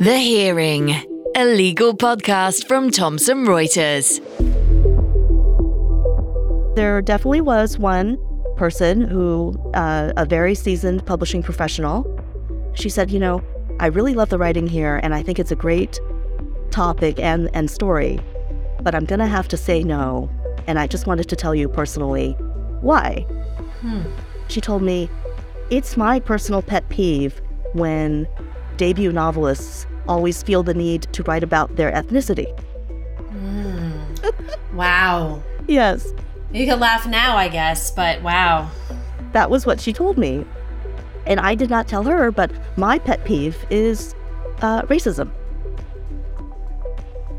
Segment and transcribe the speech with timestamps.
[0.00, 0.90] The Hearing,
[1.36, 4.20] a legal podcast from Thomson Reuters.
[6.74, 8.18] There definitely was one
[8.56, 12.04] person who, uh, a very seasoned publishing professional,
[12.74, 13.42] she said, You know,
[13.78, 16.00] I really love the writing here, and I think it's a great
[16.70, 18.18] topic and, and story,
[18.82, 20.28] but I'm going to have to say no.
[20.66, 22.32] And I just wanted to tell you personally
[22.80, 23.20] why.
[23.80, 24.02] Hmm.
[24.48, 25.08] She told me,
[25.70, 27.40] It's my personal pet peeve
[27.74, 28.26] when
[28.76, 32.52] debut novelists always feel the need to write about their ethnicity.
[33.32, 34.72] Mm.
[34.74, 35.42] wow.
[35.66, 36.12] yes.
[36.52, 38.70] You can laugh now, I guess, but wow.
[39.32, 40.44] That was what she told me.
[41.26, 44.14] And I did not tell her, but my pet peeve is
[44.60, 45.30] uh, racism.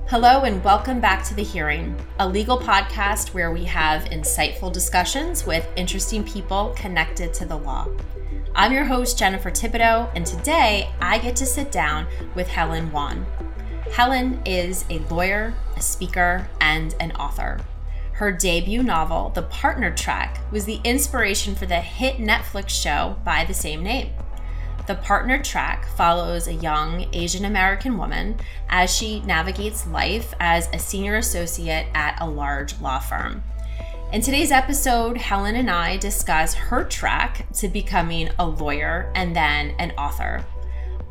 [0.08, 5.48] Hello, and welcome back to The Hearing, a legal podcast where we have insightful discussions
[5.48, 7.88] with interesting people connected to the law.
[8.58, 13.26] I'm your host, Jennifer Thibodaux, and today I get to sit down with Helen Wan.
[13.92, 17.60] Helen is a lawyer, a speaker, and an author.
[18.14, 23.44] Her debut novel, The Partner Track, was the inspiration for the hit Netflix show by
[23.44, 24.14] the same name.
[24.88, 28.40] The Partner Track follows a young Asian American woman
[28.70, 33.44] as she navigates life as a senior associate at a large law firm.
[34.14, 39.72] In today's episode, Helen and I discuss her track to becoming a lawyer and then
[39.80, 40.46] an author.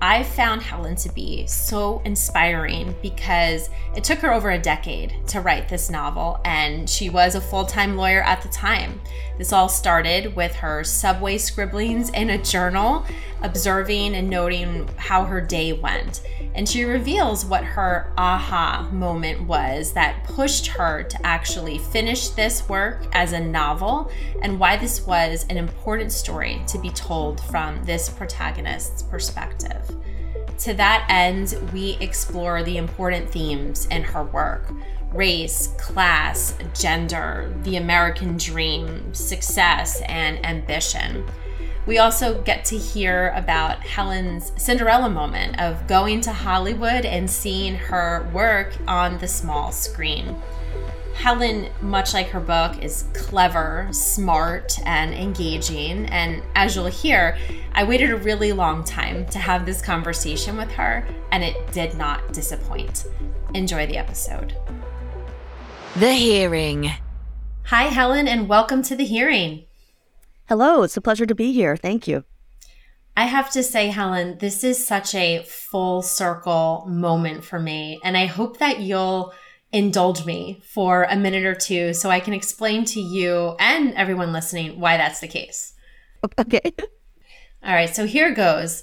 [0.01, 5.41] I found Helen to be so inspiring because it took her over a decade to
[5.41, 9.01] write this novel, and she was a full time lawyer at the time.
[9.39, 13.05] This all started with her subway scribblings in a journal,
[13.43, 16.23] observing and noting how her day went.
[16.55, 22.69] And she reveals what her aha moment was that pushed her to actually finish this
[22.69, 24.11] work as a novel
[24.43, 29.94] and why this was an important story to be told from this protagonist's perspective.
[30.59, 34.73] To that end, we explore the important themes in her work
[35.13, 41.25] race, class, gender, the American dream, success, and ambition.
[41.87, 47.77] We also get to hear about Helen's Cinderella moment of going to Hollywood and seeing
[47.77, 50.35] her work on the small screen.
[51.15, 56.07] Helen, much like her book, is clever, smart, and engaging.
[56.07, 57.39] And as you'll hear,
[57.73, 61.97] I waited a really long time to have this conversation with her, and it did
[61.97, 63.07] not disappoint.
[63.55, 64.57] Enjoy the episode.
[65.97, 66.91] The Hearing.
[67.67, 69.65] Hi, Helen, and welcome to The Hearing.
[70.49, 71.77] Hello, it's a pleasure to be here.
[71.77, 72.25] Thank you.
[73.17, 78.01] I have to say, Helen, this is such a full circle moment for me.
[78.03, 79.33] And I hope that you'll
[79.75, 84.33] indulge me for a minute or two so I can explain to you and everyone
[84.33, 85.75] listening why that's the case.
[86.39, 86.73] Okay.
[87.63, 88.83] All right, so here goes.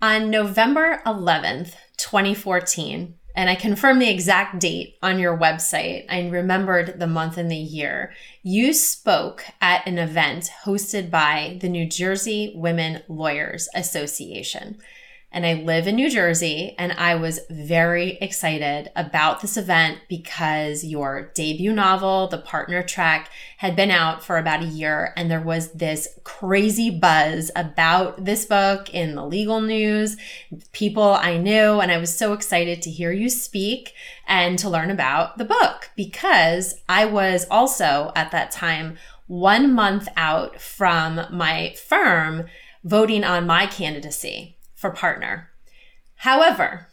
[0.00, 6.06] On November 11th, 2014, and I confirmed the exact date on your website.
[6.08, 8.14] I remembered the month and the year.
[8.42, 14.78] You spoke at an event hosted by the New Jersey Women Lawyers Association
[15.32, 16.74] and I live in New Jersey.
[16.78, 23.30] And I was very excited about this event because your debut novel, The Partner Track,
[23.58, 25.12] had been out for about a year.
[25.16, 30.16] And there was this crazy buzz about this book in the legal news,
[30.72, 31.80] people I knew.
[31.80, 33.92] And I was so excited to hear you speak
[34.26, 40.08] and to learn about the book because I was also at that time one month
[40.16, 42.46] out from my firm
[42.84, 45.50] voting on my candidacy for partner.
[46.16, 46.86] However,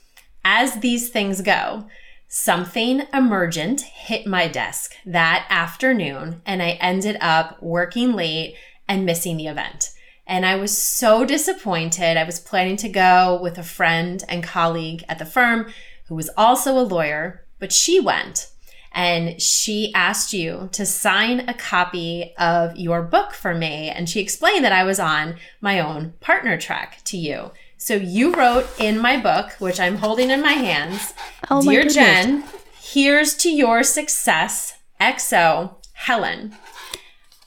[0.44, 1.86] as these things go,
[2.28, 8.56] something emergent hit my desk that afternoon, and I ended up working late
[8.88, 9.92] and missing the event.
[10.26, 12.18] And I was so disappointed.
[12.18, 15.72] I was planning to go with a friend and colleague at the firm
[16.08, 18.50] who was also a lawyer, but she went
[18.94, 23.90] and she asked you to sign a copy of your book for me.
[23.90, 27.52] And she explained that I was on my own partner track to you.
[27.84, 31.14] So you wrote in my book, which I'm holding in my hands,
[31.52, 32.44] oh my Dear my Jen,
[32.82, 36.56] here's to your success, XO, Helen.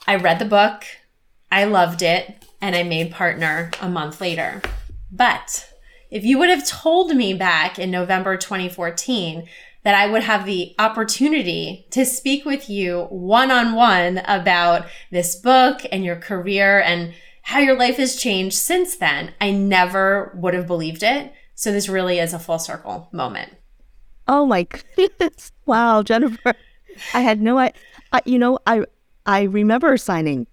[0.05, 0.83] I read the book,
[1.51, 4.61] I loved it, and I made partner a month later.
[5.11, 5.73] But
[6.11, 9.47] if you would have told me back in November 2014
[9.81, 15.35] that I would have the opportunity to speak with you one on one about this
[15.35, 17.15] book and your career and
[17.47, 19.31] how your life has changed since then.
[19.39, 21.31] I never would have believed it.
[21.55, 23.53] So this really is a full circle moment.
[24.27, 24.63] Oh my
[24.95, 25.51] goodness.
[25.65, 26.53] Wow, Jennifer.
[27.13, 27.73] I had no I,
[28.11, 28.83] I you know, I
[29.25, 30.47] I remember signing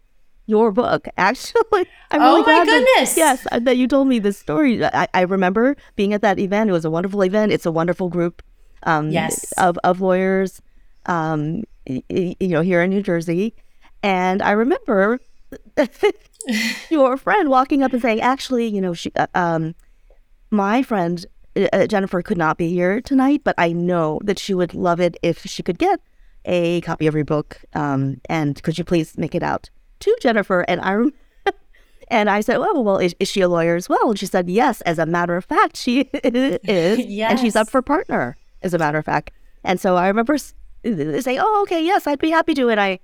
[0.46, 1.06] your book.
[1.16, 3.16] Actually, I'm oh really my glad that- goodness!
[3.16, 4.84] yes, uh, that you told me this story.
[4.84, 6.70] I, I remember being at that event.
[6.70, 7.52] It was a wonderful event.
[7.52, 8.42] It's a wonderful group
[8.84, 9.52] um, Yes.
[9.56, 10.60] of, of lawyers,
[11.06, 13.54] um, you know, here in New Jersey.
[14.02, 15.18] And I remember
[16.90, 19.74] your friend walking up and saying, actually, you know, she, uh, um,
[20.50, 21.24] my friend
[21.72, 25.16] uh, Jennifer could not be here tonight, but I know that she would love it
[25.22, 26.00] if she could get
[26.44, 27.60] a copy of your book.
[27.74, 29.70] Um, and could you please make it out
[30.00, 30.60] to Jennifer?
[30.68, 31.12] And I, rem-
[32.08, 34.10] and I said, oh, well, is, is she a lawyer as well?
[34.10, 34.80] And she said, yes.
[34.82, 36.58] As a matter of fact, she is,
[37.30, 38.36] and she's up for partner.
[38.62, 39.30] As a matter of fact,
[39.62, 40.54] and so I remember s-
[40.84, 42.70] saying, oh, okay, yes, I'd be happy to.
[42.70, 42.98] And I,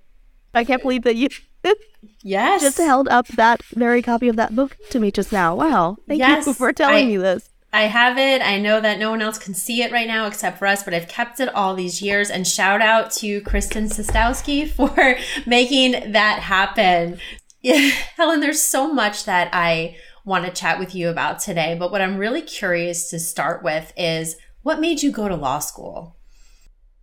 [0.55, 1.29] I can't believe that you
[2.23, 2.62] Yes.
[2.62, 5.55] just held up that very copy of that book to me just now.
[5.55, 7.49] Wow, thank you Yes, for telling I- me this.
[7.73, 8.43] I have it.
[8.43, 10.93] I know that no one else can see it right now except for us, but
[10.93, 12.29] I've kept it all these years.
[12.29, 15.14] And shout out to Kristen Sistowski for
[15.47, 17.20] making that happen.
[17.62, 19.94] Yeah, Helen, there's so much that I
[20.25, 21.76] want to chat with you about today.
[21.79, 25.61] But what I'm really curious to start with is what made you go to law
[25.61, 26.17] school?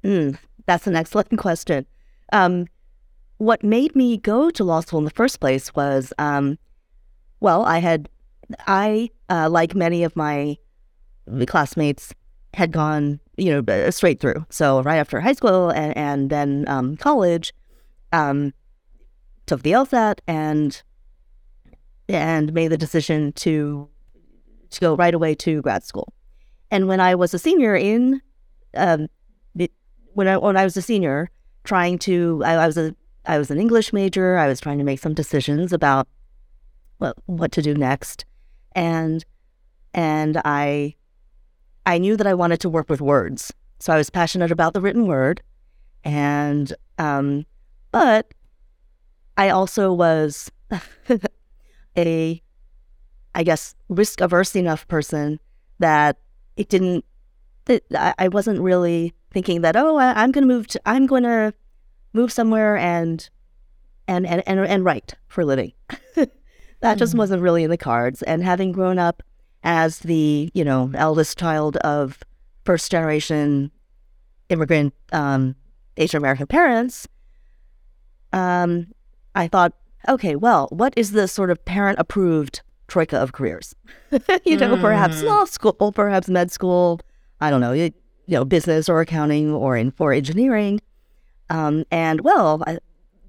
[0.03, 1.85] Mm, that's an excellent question.
[2.33, 2.67] Um,
[3.37, 6.57] what made me go to law school in the first place was, um,
[7.39, 8.09] well, I had,
[8.67, 10.57] I, uh, like many of my
[11.47, 12.13] classmates,
[12.53, 14.45] had gone, you know, straight through.
[14.49, 17.53] So right after high school and, and then um, college,
[18.11, 18.53] um,
[19.45, 20.81] took the LSAT and
[22.09, 23.89] and made the decision to
[24.69, 26.13] to go right away to grad school.
[26.71, 28.21] And when I was a senior in
[28.75, 29.07] um,
[30.13, 31.29] when I when I was a senior,
[31.63, 32.95] trying to I, I was a
[33.27, 34.37] I was an English major.
[34.37, 36.07] I was trying to make some decisions about
[36.97, 38.25] what what to do next,
[38.73, 39.23] and
[39.93, 40.95] and I
[41.85, 44.81] I knew that I wanted to work with words, so I was passionate about the
[44.81, 45.41] written word,
[46.03, 47.45] and um,
[47.91, 48.33] but
[49.35, 50.49] I also was
[51.97, 52.41] a
[53.35, 55.39] I guess risk averse enough person
[55.79, 56.17] that
[56.55, 57.05] it didn't
[57.65, 57.83] that
[58.17, 61.53] I, wasn't really thinking that oh I, I'm going to move to I'm going to
[62.17, 63.29] move somewhere and
[64.07, 65.71] and and and, and write for a living.
[66.81, 67.17] that just Mhm.
[67.19, 68.21] wasn't really in the cards.
[68.23, 69.23] And having grown up
[69.63, 72.19] as the you know eldest child of
[72.65, 73.71] first generation
[74.49, 75.55] immigrant um,
[75.97, 77.07] Asian American parents,
[78.33, 78.87] um,
[79.35, 79.73] I thought,
[80.07, 83.75] okay, well, what is the sort of parent approved troika of careers?
[84.45, 85.27] you know, perhaps Mm.
[85.27, 86.99] law school, perhaps med school.
[87.41, 87.91] I don't know, you,
[88.25, 90.79] you know, business or accounting or in for engineering.
[91.49, 92.79] Um, and well, I,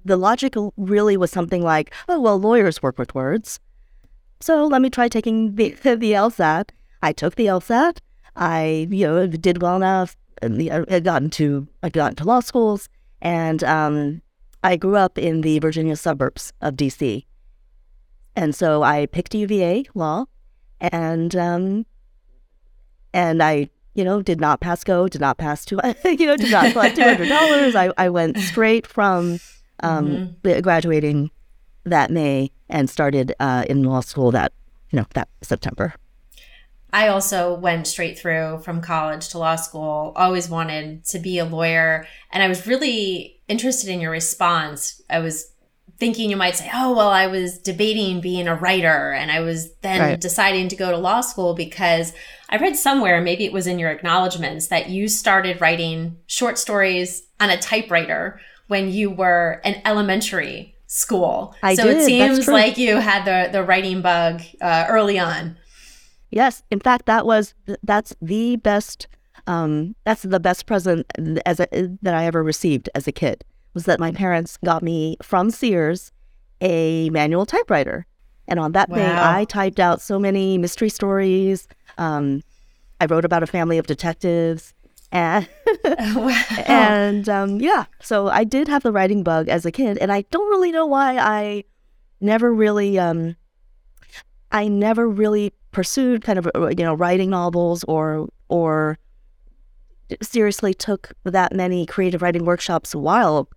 [0.05, 3.59] the logic really was something like, oh well, lawyers work with words,
[4.39, 6.69] so let me try taking the the LSAT.
[7.01, 7.99] I took the LSAT.
[8.35, 10.15] I you know did well enough.
[10.41, 12.89] I had gotten to I got into law schools,
[13.21, 14.21] and um,
[14.63, 17.25] I grew up in the Virginia suburbs of DC,
[18.35, 20.25] and so I picked UVA law,
[20.79, 21.85] and um,
[23.13, 26.51] and I you know did not pass go, did not pass two, you know did
[26.51, 27.75] not collect two hundred dollars.
[27.75, 29.39] I I went straight from
[29.81, 31.31] um, graduating
[31.83, 34.53] that May and started uh, in law school that
[34.89, 35.93] you know that September.
[36.91, 41.45] I also went straight through from college to law school, always wanted to be a
[41.45, 42.07] lawyer.
[42.31, 44.99] And I was really interested in your response.
[45.09, 45.51] I was
[45.97, 49.11] thinking you might say, oh, well, I was debating being a writer.
[49.11, 50.19] And I was then Right.
[50.19, 52.13] deciding to go to law school because
[52.49, 57.23] I read somewhere, maybe it was in your acknowledgments, that you started writing short stories
[57.39, 61.55] on a typewriter when you were in elementary school.
[61.63, 61.97] I so did.
[61.97, 65.57] it seems like you had the, the writing bug uh, early on.
[66.31, 69.07] Yes, in fact, that was that's the best.
[69.47, 71.07] Um, that's the best present
[71.45, 71.67] as a,
[72.03, 76.11] that I ever received as a kid was that my parents got me from Sears
[76.61, 78.05] a manual typewriter,
[78.47, 81.67] and on that thing I typed out so many mystery stories.
[81.97, 82.43] Um,
[82.99, 84.73] I wrote about a family of detectives,
[85.11, 85.47] and
[85.85, 86.43] wow.
[86.65, 90.23] and um, yeah, so I did have the writing bug as a kid, and I
[90.31, 91.63] don't really know why I
[92.19, 93.35] never really, um,
[94.51, 98.97] I never really pursued kind of uh, you know writing novels or or
[100.21, 103.47] seriously took that many creative writing workshops while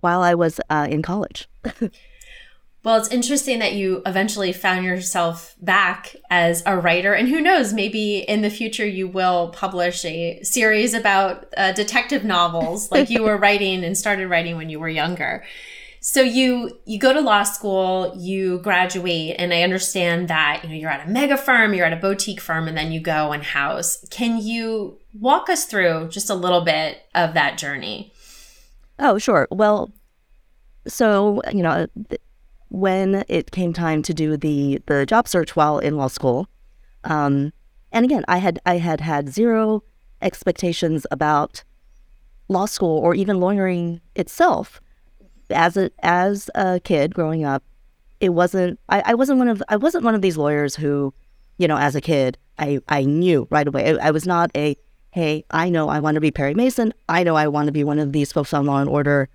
[0.00, 1.48] while I was uh, in college.
[2.84, 7.12] Well, it's interesting that you eventually found yourself back as a writer.
[7.12, 12.24] And who knows, maybe in the future you will publish a series about uh, detective
[12.24, 15.44] novels like you were writing and started writing when you were younger.
[16.00, 20.76] So you you go to law school, you graduate, and I understand that you know
[20.76, 23.42] you're at a mega firm, you're at a boutique firm, and then you go and
[23.42, 24.06] house.
[24.08, 28.12] Can you walk us through just a little bit of that journey?
[28.98, 29.46] Oh, sure.
[29.50, 29.92] Well,
[30.86, 31.86] so you know,
[32.68, 36.48] when it came time to do the the job search while in law school,
[37.04, 37.52] um,
[37.92, 39.82] and again, I had I had had zero
[40.20, 41.62] expectations about
[42.48, 44.80] law school or even lawyering itself.
[45.50, 47.62] As a as a kid growing up,
[48.20, 51.14] it wasn't I, I wasn't one of I wasn't one of these lawyers who,
[51.56, 53.98] you know, as a kid, I, I knew right away.
[53.98, 54.76] I, I was not a
[55.10, 56.92] hey, I know I want to be Perry Mason.
[57.08, 59.28] I know I want to be one of these folks on Law and Order,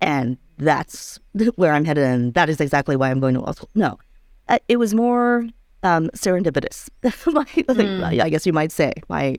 [0.00, 1.18] and that's
[1.56, 3.70] where I'm headed, and that is exactly why I'm going to law school.
[3.74, 3.98] No,
[4.48, 5.46] uh, it was more
[5.82, 6.88] um, serendipitous.
[7.02, 8.20] my, mm.
[8.20, 9.36] I guess you might say my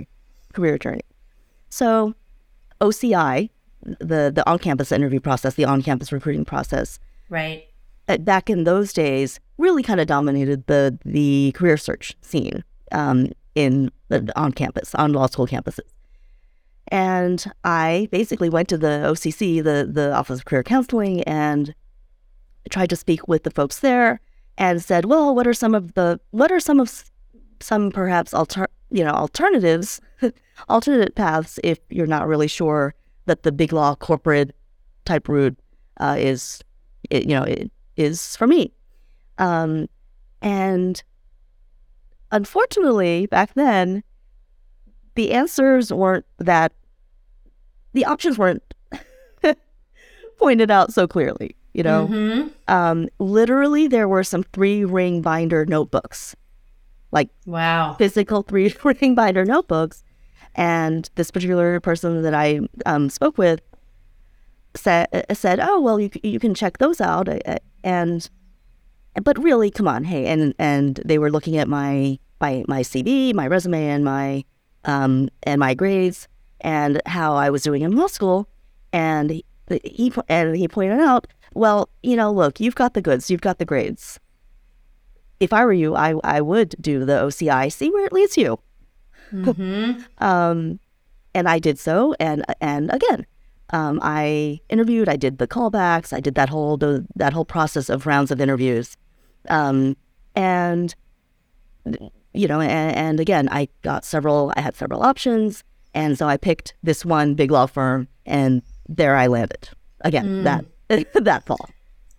[0.54, 1.02] career journey.
[1.70, 2.16] So,
[2.82, 3.50] OCI,
[3.84, 7.00] the the on campus interview process, the on campus recruiting process,
[7.30, 7.66] right?
[8.08, 13.32] Uh, back in those days, really kind of dominated the the career search scene um,
[13.56, 13.92] in
[14.36, 15.80] on campus, on law school campuses.
[16.88, 21.74] And I basically went to the OCC, the the Office of Career Counseling, and
[22.70, 24.20] tried to speak with the folks there
[24.58, 27.04] and said, "Well, what are some of the what are some of
[27.60, 30.02] some perhaps alter you know alternatives,
[30.70, 32.94] alternate paths if you're not really sure
[33.26, 34.54] that the big law corporate
[35.06, 35.58] type route
[36.00, 36.62] uh, is,
[37.10, 38.74] you know, it is for me."
[39.38, 39.88] Um,
[40.42, 41.02] and
[42.32, 44.04] unfortunately, back then,
[45.16, 46.72] the answers weren't that,
[47.94, 48.64] the options weren't
[50.38, 51.56] pointed out so clearly.
[51.74, 52.48] You know, mm-hmm.
[52.68, 56.36] um, literally, there were some three ring binder notebooks,
[57.12, 60.04] like wow, physical three ring binder notebooks.
[60.56, 63.62] And this particular person that I um, spoke with
[64.76, 67.30] said, said, "Oh, well, you you can check those out."
[67.86, 68.30] And
[69.16, 73.34] but really, come on, hey, and and they were looking at my my my CV,
[73.34, 74.44] my resume, and my
[74.86, 76.28] um and my grades,
[76.62, 78.48] and how I was doing in law school,
[78.94, 79.42] and
[79.84, 83.60] he, and he pointed out, well, you know, look, you've got the goods, you've got
[83.60, 84.20] the grades.
[85.40, 88.60] If I were you, I I would do the OCI, see where it leads you.
[89.34, 90.02] Mm-hmm.
[90.24, 90.80] um,
[91.34, 93.26] and I did so, and and again,
[93.72, 95.10] um, I interviewed.
[95.10, 96.14] I did the callbacks.
[96.14, 98.98] I did that whole the, that whole process of rounds of interviews,
[99.50, 99.96] um,
[100.36, 100.94] and
[102.34, 104.54] you know, and, and, again, I got several.
[104.56, 109.16] I had several options, and so I picked this one big law firm, and there
[109.16, 109.70] I landed
[110.02, 110.44] again mm.
[110.44, 111.70] that that fall.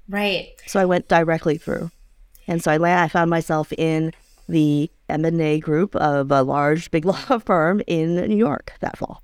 [0.09, 0.51] Right.
[0.67, 1.91] So I went directly through,
[2.47, 4.13] and so I I found myself in
[4.49, 8.99] the M and A group of a large big law firm in New York that
[8.99, 9.23] fall.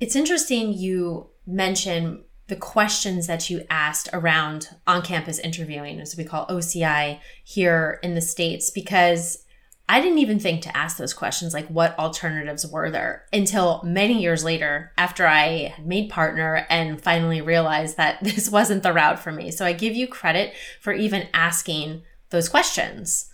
[0.00, 6.24] It's interesting you mention the questions that you asked around on campus interviewing, as we
[6.24, 9.44] call OCI here in the States, because
[9.88, 14.22] I didn't even think to ask those questions like what alternatives were there until many
[14.22, 19.18] years later after I had made partner and finally realized that this wasn't the route
[19.18, 19.50] for me.
[19.50, 23.30] So I give you credit for even asking those questions.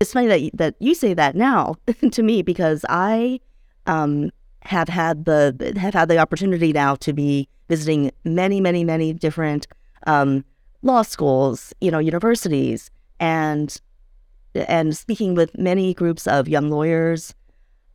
[0.00, 1.76] It's funny that that you say that now
[2.10, 3.40] to me because I
[3.86, 4.30] um,
[4.62, 9.66] have had the have had the opportunity now to be visiting many, many, many different
[10.06, 10.44] um,
[10.82, 12.90] law schools, you know, universities,
[13.20, 13.80] and
[14.54, 17.34] and speaking with many groups of young lawyers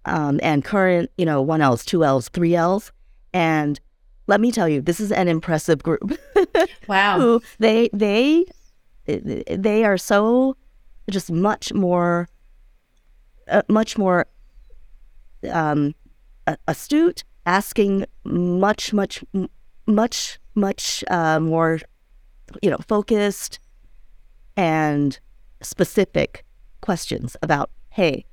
[0.05, 2.91] um, and current, you know, one L's, two L's, three L's,
[3.33, 3.79] and
[4.27, 6.19] let me tell you, this is an impressive group.
[6.87, 8.45] wow, who they they
[9.05, 10.55] they are so
[11.09, 12.27] just much more,
[13.47, 14.27] uh, much more
[15.51, 15.95] um,
[16.67, 19.23] astute, asking much, much,
[19.89, 21.79] much, much uh, more,
[22.61, 23.59] you know, focused
[24.55, 25.19] and
[25.61, 26.45] specific
[26.81, 28.25] questions about, hey,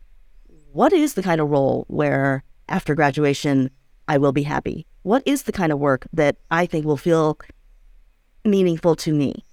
[0.73, 3.71] what is the kind of role where after graduation
[4.09, 4.87] I will be happy?
[5.03, 7.39] What is the kind of work that I think will feel
[8.45, 9.45] meaningful to me?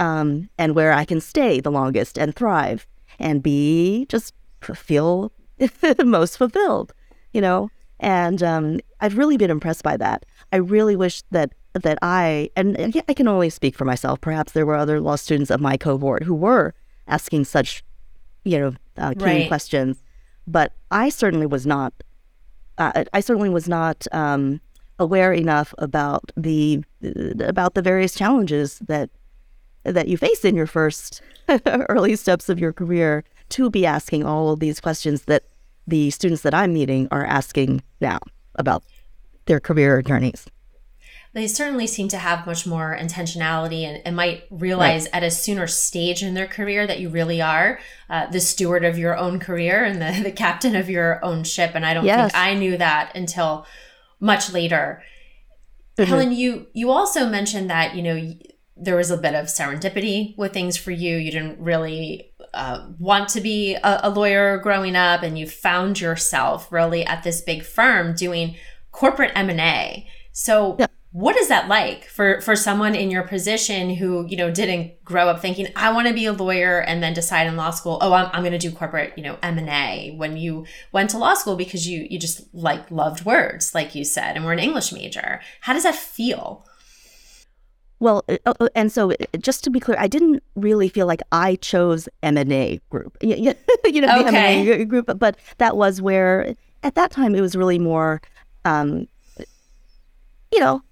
[0.00, 2.86] Um, and where I can stay the longest and thrive
[3.18, 4.34] and be just
[4.74, 5.32] feel
[6.04, 6.92] most fulfilled,
[7.32, 7.70] you know?
[8.00, 10.24] And um, I've really been impressed by that.
[10.52, 14.20] I really wish that that I and, and I can only speak for myself.
[14.20, 16.74] Perhaps there were other law students of my cohort who were
[17.06, 17.84] asking such,
[18.44, 19.48] you know, uh, keen right.
[19.48, 20.02] questions,
[20.46, 21.92] but I certainly was not.
[22.78, 24.60] Uh, I certainly was not um,
[24.98, 26.82] aware enough about the
[27.40, 29.10] about the various challenges that
[29.84, 31.22] that you face in your first
[31.66, 35.44] early steps of your career to be asking all of these questions that
[35.88, 38.18] the students that I'm meeting are asking now
[38.54, 38.84] about
[39.46, 40.46] their career journeys.
[41.32, 45.14] They certainly seem to have much more intentionality and, and might realize right.
[45.14, 47.78] at a sooner stage in their career that you really are
[48.08, 51.72] uh, the steward of your own career and the, the captain of your own ship.
[51.74, 52.32] And I don't yes.
[52.32, 53.66] think I knew that until
[54.20, 55.02] much later.
[55.96, 56.08] Mm-hmm.
[56.08, 58.34] Helen, you you also mentioned that you know
[58.76, 61.16] there was a bit of serendipity with things for you.
[61.16, 66.00] You didn't really uh, want to be a, a, lawyer growing up, and you found
[66.00, 68.56] yourself really at this big firm doing
[68.90, 70.06] corporate M and A.
[70.32, 70.86] So, yeah.
[71.12, 75.28] what is that like for for someone in your position who you know didn't grow
[75.28, 78.12] up thinking I want to be a lawyer and then decide in law school, oh,
[78.12, 81.18] I'm, I'm going to do corporate you know M and A when you went to
[81.18, 84.58] law school because you you just like loved words, like you said, and were an
[84.58, 85.40] English major.
[85.62, 86.64] How does that feel?
[88.00, 91.20] Well, uh, uh, uh, and so just to be clear, I didn't really feel like
[91.32, 94.28] I chose M and A group, you know, okay.
[94.28, 98.20] M and A group, but that was where at that time it was really more,
[98.64, 99.08] um,
[100.52, 100.82] you know,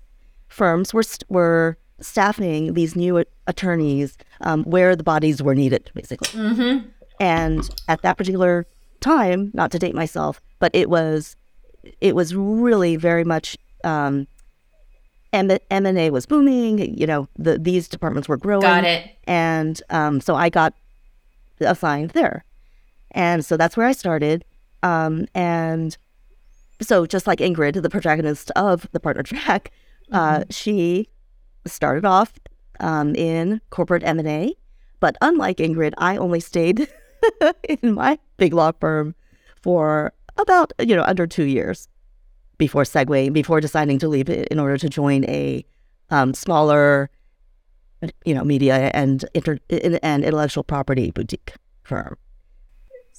[0.48, 6.28] firms were were staffing these new attorneys um, where the bodies were needed, basically.
[6.38, 6.88] Mm-hmm.
[7.20, 8.66] And at that particular
[9.00, 11.36] time, not to date myself, but it was
[12.00, 13.56] it was really very much.
[13.84, 14.26] Um,
[15.70, 16.78] M&A was booming.
[16.98, 18.62] You know, the, these departments were growing.
[18.62, 19.10] Got it.
[19.24, 20.74] And um, so I got
[21.60, 22.44] assigned there.
[23.12, 24.44] And so that's where I started.
[24.82, 25.96] Um, and
[26.80, 29.72] so just like Ingrid, the protagonist of the partner track,
[30.12, 30.50] uh, mm-hmm.
[30.50, 31.08] she
[31.66, 32.32] started off
[32.80, 34.54] um, in corporate M&A.
[35.00, 36.88] But unlike Ingrid, I only stayed
[37.68, 39.14] in my big law firm
[39.62, 41.88] for about, you know, under two years
[42.58, 45.64] before segueing, before deciding to leave in order to join a
[46.10, 47.10] um, smaller,
[48.24, 52.16] you know, media and inter- and intellectual property boutique firm.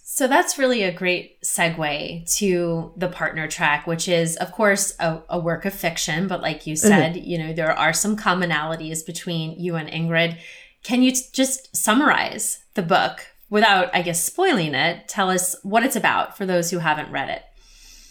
[0.09, 5.21] So that's really a great segue to the partner track, which is, of course, a,
[5.29, 6.27] a work of fiction.
[6.27, 6.87] But like you mm-hmm.
[6.87, 7.29] said, mm-hmm.
[7.29, 10.37] you know, there are some commonalities between you and Ingrid.
[10.81, 15.07] Can you t- just summarize the book without, I guess, spoiling it?
[15.07, 17.43] Tell us what it's about for those who haven't read it.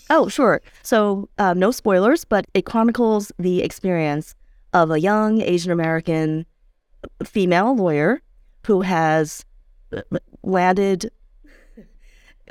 [0.09, 0.63] Oh, sure.
[0.83, 4.35] So, um, no spoilers, but it chronicles the experience
[4.73, 6.47] of a young Asian American
[7.25, 8.21] female lawyer
[8.67, 9.45] who has
[9.93, 10.03] uh,
[10.43, 11.11] landed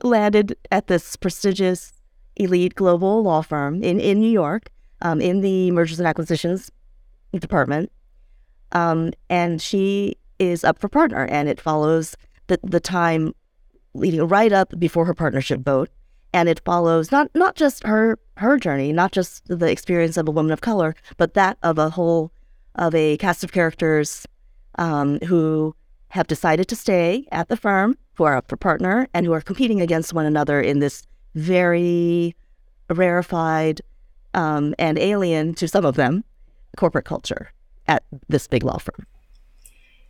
[0.03, 1.93] landed at this prestigious
[2.35, 4.69] elite global law firm in, in New York,
[5.01, 6.69] um, in the mergers and acquisitions
[7.33, 7.91] department.
[8.73, 13.33] Um, and she is up for partner, and it follows the, the time
[13.93, 15.89] leading right up before her partnership vote
[16.35, 20.31] and it follows not not just her her journey, not just the experience of a
[20.31, 22.31] woman of color, but that of a whole
[22.75, 24.27] of a cast of characters
[24.77, 25.73] um, who
[26.09, 29.39] have decided to stay at the firm, who are up for partner, and who are
[29.39, 31.03] competing against one another in this
[31.35, 32.35] very
[32.89, 33.79] rarefied
[34.33, 36.23] um, and alien to some of them
[36.75, 37.53] corporate culture
[37.87, 39.07] at this big law firm.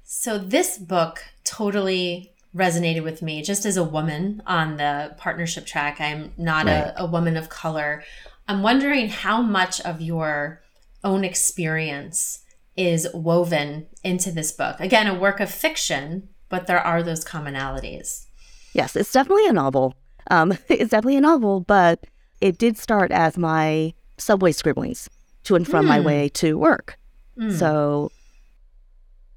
[0.01, 6.00] So this book totally resonated with me just as a woman on the partnership track.
[6.00, 6.94] I'm not right.
[6.96, 8.04] a, a woman of color.
[8.48, 10.62] I'm wondering how much of your
[11.04, 12.39] own experience
[12.78, 14.80] is woven into this book.
[14.80, 18.26] Again, a work of fiction, but there are those commonalities.
[18.74, 19.94] Yes, it's definitely a novel.
[20.32, 22.06] Um, it's definitely a novel, but
[22.41, 25.10] it did start as my subway scribblings
[25.44, 25.89] to and from mm.
[25.89, 26.06] my hmm.
[26.06, 26.98] way to work.
[27.38, 27.58] Mm.
[27.58, 28.12] So,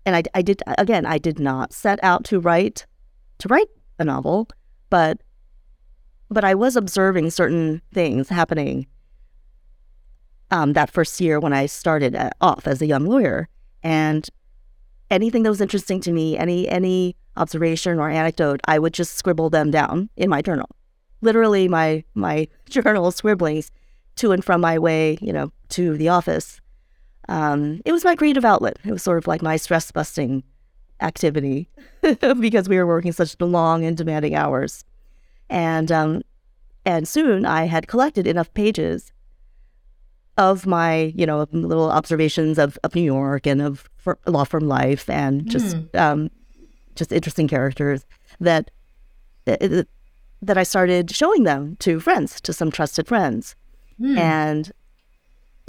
[0.07, 2.87] and I, I did, again, I did not set out to write
[3.38, 4.48] to write a novel,
[4.90, 5.18] but
[6.31, 8.87] but I was observing certain things happening
[10.51, 13.48] um, that first year when I started uh, off as a young lawyer,
[13.83, 14.29] and
[15.11, 19.51] anything that was interesting to me, any any observation or anecdote, I would just scribble
[19.51, 20.68] them down in my journal.
[21.20, 23.70] Literally, my my journal scribblings
[24.16, 26.61] to and from my way, you know, to the office.
[27.29, 28.79] Um, it was my creative outlet.
[28.85, 30.42] It was sort of like my stress busting
[31.01, 31.69] activity
[32.41, 34.85] because we were working such long and demanding hours.
[35.51, 36.23] And um,
[36.85, 39.13] and soon I had collected enough pages
[40.37, 43.89] of my, you know, little observations of, of New York and of
[44.27, 45.99] law firm life and just mm.
[45.99, 46.31] um,
[46.95, 48.07] just interesting characters
[48.41, 48.71] that
[49.45, 53.57] that I started showing them to friends, to some trusted friends.
[54.01, 54.19] Mm.
[54.19, 54.73] And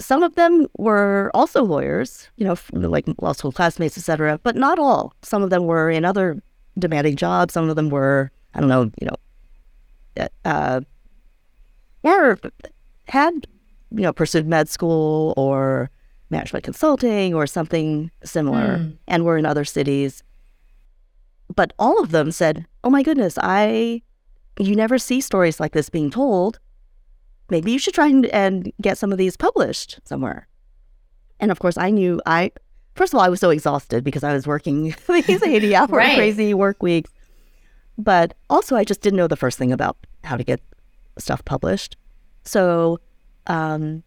[0.00, 4.40] some of them were also lawyers, you know, like law school classmates, etc.
[4.42, 5.14] But not all.
[5.22, 6.42] Some of them were in other
[6.78, 7.54] demanding jobs.
[7.54, 10.80] Some of them were, I don't know, you know, uh,
[12.02, 12.38] or
[13.08, 13.46] had,
[13.90, 15.90] you know, pursued med school or
[16.30, 18.96] management consulting or something similar, mm.
[19.06, 20.22] and were in other cities.
[21.54, 24.02] But all of them said, "Oh my goodness, I."
[24.58, 26.58] You never see stories like this being told
[27.50, 30.48] maybe you should try and, and get some of these published somewhere.
[31.38, 32.52] And of course, I knew I,
[32.94, 36.16] first of all, I was so exhausted because I was working these 80 hour right.
[36.16, 37.10] crazy work weeks.
[37.98, 40.60] But also, I just didn't know the first thing about how to get
[41.18, 41.96] stuff published.
[42.44, 42.98] So,
[43.46, 44.02] um,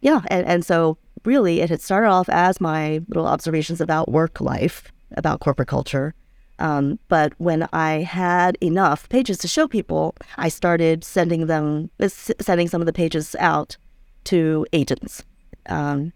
[0.00, 0.22] yeah.
[0.28, 4.92] And, and so, really, it had started off as my little observations about work life,
[5.16, 6.14] about corporate culture.
[6.58, 12.68] Um, but when I had enough pages to show people, I started sending them, sending
[12.68, 13.76] some of the pages out
[14.24, 15.22] to agents.
[15.66, 16.12] Um,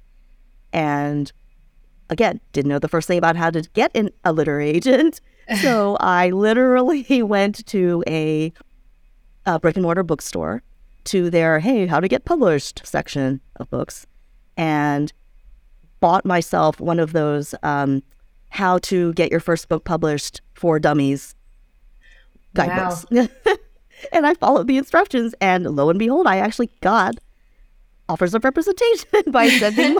[0.73, 1.33] and
[2.11, 5.21] again, didn't know the first thing about how to get in a literary agent.
[5.61, 8.53] So I literally went to a,
[9.45, 10.63] a brick and mortar bookstore
[11.05, 14.07] to their, hey, how to get published section of books
[14.57, 15.13] and
[15.99, 18.05] bought myself one of those um,
[18.53, 21.35] how to get your first book published for dummies
[22.55, 23.07] guidebooks.
[23.11, 23.27] Wow.
[24.13, 27.15] and I followed the instructions, and lo and behold, I actually got
[28.11, 29.97] offers of representation by sending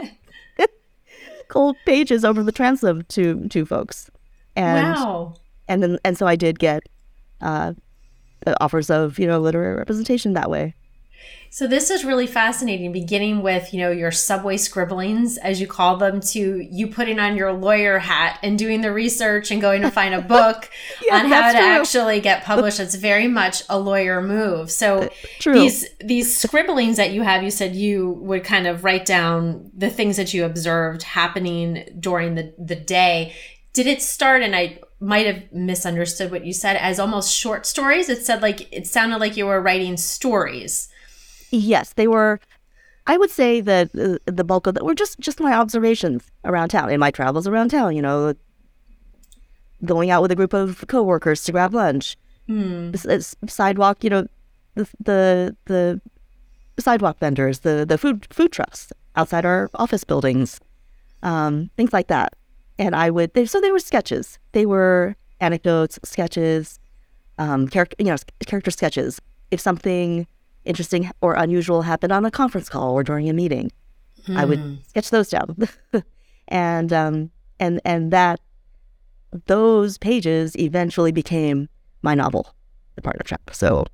[1.47, 4.11] cold pages over the transom to to folks.
[4.55, 5.33] And, wow.
[5.67, 6.83] And then and so I did get
[7.41, 7.73] uh,
[8.61, 10.75] offers of you know literary representation that way.
[11.53, 15.97] So this is really fascinating, beginning with, you know, your subway scribblings, as you call
[15.97, 19.91] them, to you putting on your lawyer hat and doing the research and going to
[19.91, 20.71] find a book
[21.05, 21.67] yeah, on how to true.
[21.67, 22.79] actually get published.
[22.79, 24.71] It's very much a lawyer move.
[24.71, 25.53] So uh, true.
[25.53, 29.91] these these scribblings that you have, you said you would kind of write down the
[29.91, 33.35] things that you observed happening during the, the day.
[33.73, 38.09] Did it start and I might have misunderstood what you said as almost short stories?
[38.09, 40.89] It said like it sounded like you were writing stories.
[41.53, 42.39] Yes, they were.
[43.05, 46.69] I would say that uh, the bulk of them were just just my observations around
[46.69, 47.95] town in my travels around town.
[47.95, 48.33] You know,
[49.85, 52.91] going out with a group of coworkers to grab lunch, hmm.
[53.47, 54.03] sidewalk.
[54.03, 54.27] You know,
[54.73, 56.01] the the the
[56.79, 60.59] sidewalk vendors, the the food food trucks outside our office buildings,
[61.21, 62.33] um, things like that.
[62.79, 64.39] And I would they, so they were sketches.
[64.53, 66.79] They were anecdotes, sketches,
[67.37, 68.15] um, character you know
[68.47, 69.21] character sketches.
[69.51, 70.25] If something
[70.65, 73.71] interesting or unusual happened on a conference call or during a meeting.
[74.29, 74.75] I would hmm.
[74.87, 75.67] sketch those down,
[76.47, 78.39] and um, and and that
[79.47, 81.67] those pages eventually became
[82.01, 82.55] my novel,
[82.95, 83.41] The Partner Track.
[83.51, 83.85] So,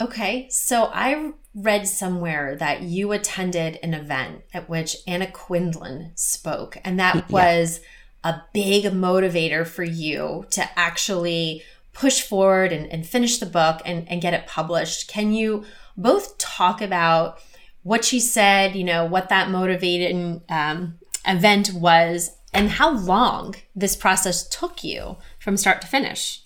[0.00, 6.76] okay, so I read somewhere that you attended an event at which Anna Quindlen spoke,
[6.84, 7.22] and that yeah.
[7.28, 7.80] was
[8.22, 14.08] a big motivator for you to actually push forward and, and finish the book and,
[14.10, 15.08] and get it published.
[15.08, 15.64] Can you
[15.96, 17.38] both talk about
[17.82, 23.96] what she said, you know, what that motivating um, event was, and how long this
[23.96, 26.42] process took you from start to finish?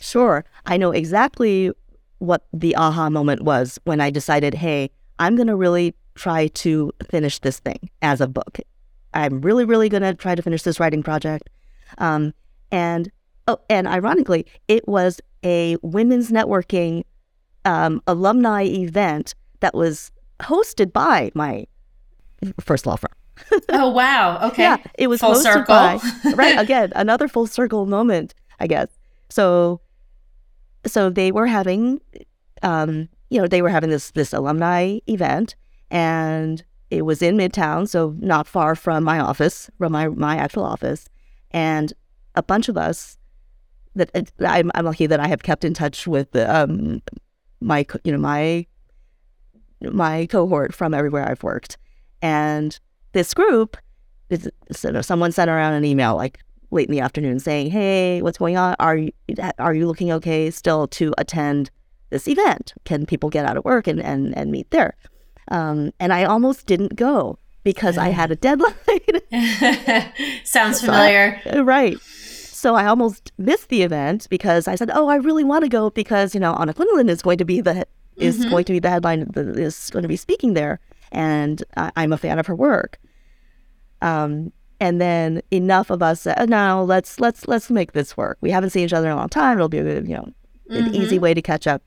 [0.00, 0.44] Sure.
[0.66, 1.70] I know exactly
[2.18, 6.92] what the aha moment was when I decided, hey, I'm going to really try to
[7.08, 8.58] finish this thing as a book.
[9.14, 11.48] I'm really, really going to try to finish this writing project.
[11.98, 12.34] Um,
[12.70, 13.10] and
[13.48, 17.04] Oh, and ironically, it was a women's networking
[17.64, 21.66] um, alumni event that was hosted by my
[22.60, 23.10] first law firm.
[23.70, 24.38] oh wow!
[24.48, 25.74] Okay, yeah, it was full hosted circle.
[25.74, 25.98] by
[26.34, 28.88] right again another full circle moment, I guess.
[29.30, 29.80] So,
[30.86, 32.02] so they were having,
[32.62, 35.56] um, you know, they were having this this alumni event,
[35.90, 40.64] and it was in Midtown, so not far from my office, from my my actual
[40.64, 41.08] office,
[41.50, 41.94] and
[42.34, 43.16] a bunch of us
[43.98, 47.02] that I'm, I'm lucky that I have kept in touch with um,
[47.60, 48.66] my you know my
[49.80, 51.78] my cohort from everywhere I've worked,
[52.22, 52.78] and
[53.12, 53.76] this group,
[54.30, 58.38] is, so someone sent around an email like late in the afternoon saying, "Hey, what's
[58.38, 58.76] going on?
[58.78, 59.12] Are you
[59.58, 61.70] are you looking okay still to attend
[62.10, 62.74] this event?
[62.84, 64.96] Can people get out of work and and, and meet there?"
[65.50, 68.74] Um, and I almost didn't go because I had a deadline.
[70.44, 71.98] Sounds familiar, so right?
[72.58, 75.90] So I almost missed the event because I said, "Oh, I really want to go
[75.90, 78.50] because you know Anna Quindlen is going to be the is mm-hmm.
[78.50, 80.80] going to be the headline is going to be speaking there,
[81.12, 82.98] and I, am a fan of her work."
[84.02, 88.38] Um, and then enough of us said, "No, let's let's let's make this work.
[88.40, 89.56] We haven't seen each other in a long time.
[89.56, 90.28] It'll be a, you know
[90.68, 90.94] an mm-hmm.
[90.94, 91.82] easy way to catch up."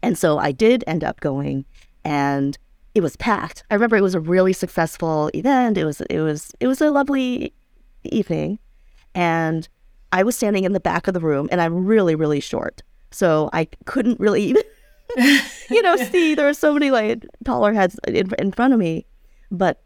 [0.00, 1.64] And so I did end up going,
[2.04, 2.56] and
[2.94, 3.64] it was packed.
[3.68, 5.76] I remember it was a really successful event.
[5.76, 7.52] It was it was it was a lovely
[8.04, 8.60] evening,
[9.12, 9.68] and
[10.12, 12.82] I was standing in the back of the room and I'm really, really short.
[13.10, 14.62] So I couldn't really even,
[15.70, 16.34] you know, see.
[16.34, 19.06] There were so many like taller heads in, in front of me.
[19.50, 19.82] But,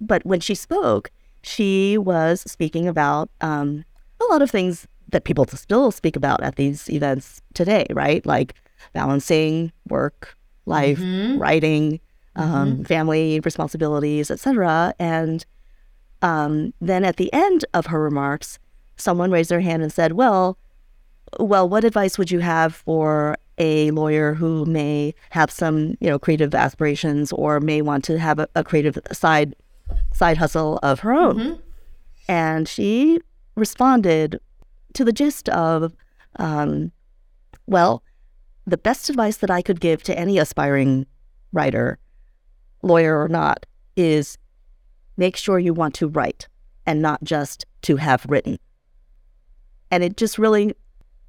[0.00, 1.10] but when she spoke,
[1.42, 3.84] she was speaking about um,
[4.20, 8.24] a lot of things that people still speak about at these events today, right?
[8.26, 8.54] Like
[8.92, 11.38] balancing work, life, mm-hmm.
[11.38, 12.00] writing,
[12.34, 12.82] um, mm-hmm.
[12.82, 14.94] family responsibilities, etc.
[14.98, 15.44] And
[16.22, 18.58] um, then at the end of her remarks,
[18.96, 20.58] someone raised their hand and said, "Well,
[21.38, 26.18] well, what advice would you have for a lawyer who may have some, you know,
[26.18, 29.54] creative aspirations or may want to have a, a creative side
[30.12, 31.36] side hustle of her own.
[31.36, 31.60] Mm-hmm.
[32.28, 33.20] And she
[33.54, 34.40] responded
[34.94, 35.94] to the gist of,
[36.36, 36.90] um,
[37.66, 38.02] well,
[38.66, 41.06] the best advice that I could give to any aspiring
[41.52, 41.98] writer,
[42.82, 43.64] lawyer or not,
[43.96, 44.38] is
[45.16, 46.48] make sure you want to write
[46.84, 48.58] and not just to have written.
[49.90, 50.74] And it just really,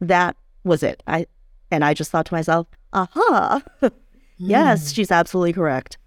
[0.02, 1.04] that was it.
[1.08, 1.28] I,
[1.72, 3.62] and I just thought to myself, aha,
[4.38, 5.98] yes, she's absolutely correct.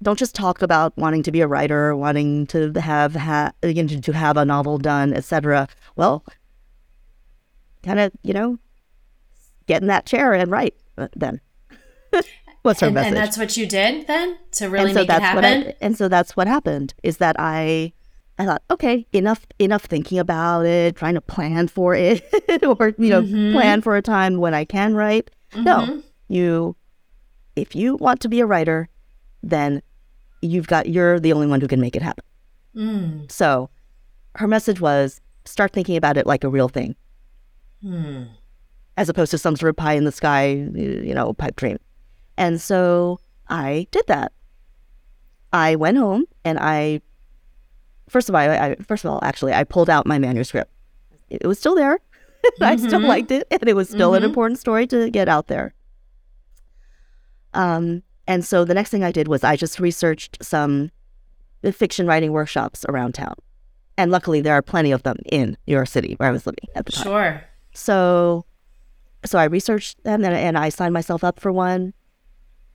[0.00, 4.00] Don't just talk about wanting to be a writer, wanting to have ha- you know,
[4.00, 5.68] to have a novel done, etc.
[5.96, 6.24] Well,
[7.82, 8.58] kind of, you know,
[9.66, 11.40] get in that chair and write uh, then.
[12.62, 13.08] What's her and, message?
[13.08, 15.44] and that's what you did then to really so make it happen.
[15.44, 17.92] I, and so that's what happened is that I
[18.38, 22.22] I thought okay enough enough thinking about it trying to plan for it
[22.64, 23.52] or you know Mhm.
[23.52, 26.02] plan for a time when I can write no Mhm.
[26.28, 26.76] you
[27.56, 28.88] if you want to be a writer
[29.42, 29.82] then
[30.40, 32.24] you've got you're the only one who can make it happen
[32.76, 33.30] Mm.
[33.32, 33.70] so
[34.36, 36.94] her message was start thinking about it like a real thing
[37.82, 38.24] Hmm.
[38.96, 41.78] as opposed to some sort of pie in the sky, you know, pipe dream.
[42.36, 44.32] And so I did that.
[45.52, 47.00] I went home and I,
[48.08, 50.70] first of all, I, I first of all, actually, I pulled out my manuscript.
[51.30, 51.98] It was still there.
[52.60, 53.06] I still Mhm.
[53.08, 54.26] liked it, and it was still an Mhm.
[54.26, 55.74] important story to get out there.
[57.54, 60.90] Um, and so the next thing I did was I just researched some
[61.72, 63.34] fiction writing workshops around town,
[63.96, 66.64] and luckily there are plenty of them in New York City where I was living
[66.74, 67.04] at the time.
[67.04, 67.44] Sure.
[67.74, 68.44] So,
[69.24, 71.94] so I researched them and, and I signed myself up for one,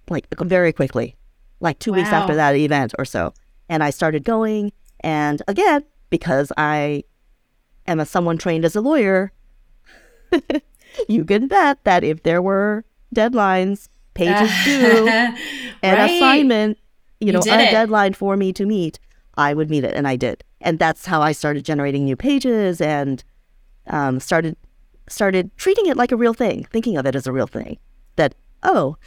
[0.09, 1.15] like very quickly,
[1.59, 3.33] like two weeks after that event or so.
[3.69, 4.71] And I started going,
[5.03, 7.03] and again, because I
[7.87, 9.31] am a someone trained as a lawyer,
[11.07, 12.85] you can bet that if there were
[13.15, 15.35] deadlines, pages due, an
[15.83, 16.09] Right.
[16.11, 16.77] assignment,
[17.19, 17.71] you, You know, a it.
[17.71, 18.99] deadline for me to meet,
[19.35, 20.43] I would meet it, and I did.
[20.61, 23.23] And that's how I started generating new pages and
[23.87, 24.55] um, started
[25.09, 27.77] started treating it like a real thing, thinking of it as a real thing.
[28.15, 28.97] That oh,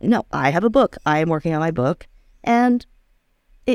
[0.00, 0.96] no, I have a book.
[1.04, 2.06] I am working on my book,
[2.44, 2.86] and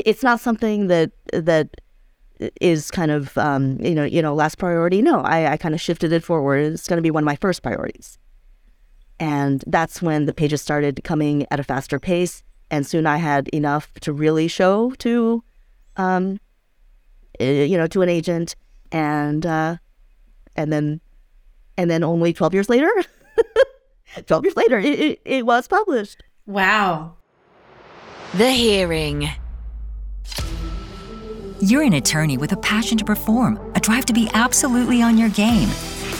[0.06, 1.70] it's not something that that
[2.60, 5.02] is kind of um, you know you know last priority.
[5.02, 6.74] No, I, I kind of shifted it forward.
[6.74, 8.18] It's going to be one of my first priorities.
[9.20, 12.44] And that's when the pages started coming at a faster pace.
[12.70, 15.44] And soon I had enough to really show to,
[15.96, 16.40] um,
[17.40, 18.56] eh, you know, to an agent.
[18.92, 19.78] And, uh,
[20.56, 21.02] and then,
[21.78, 22.92] and then only 12 years later,
[24.26, 26.24] 12 years later, it, it, it was published.
[26.46, 27.14] Wow.
[28.34, 29.30] The Hearing.
[31.62, 35.30] You're an attorney with a passion to perform, a drive to be absolutely on your
[35.30, 35.70] game.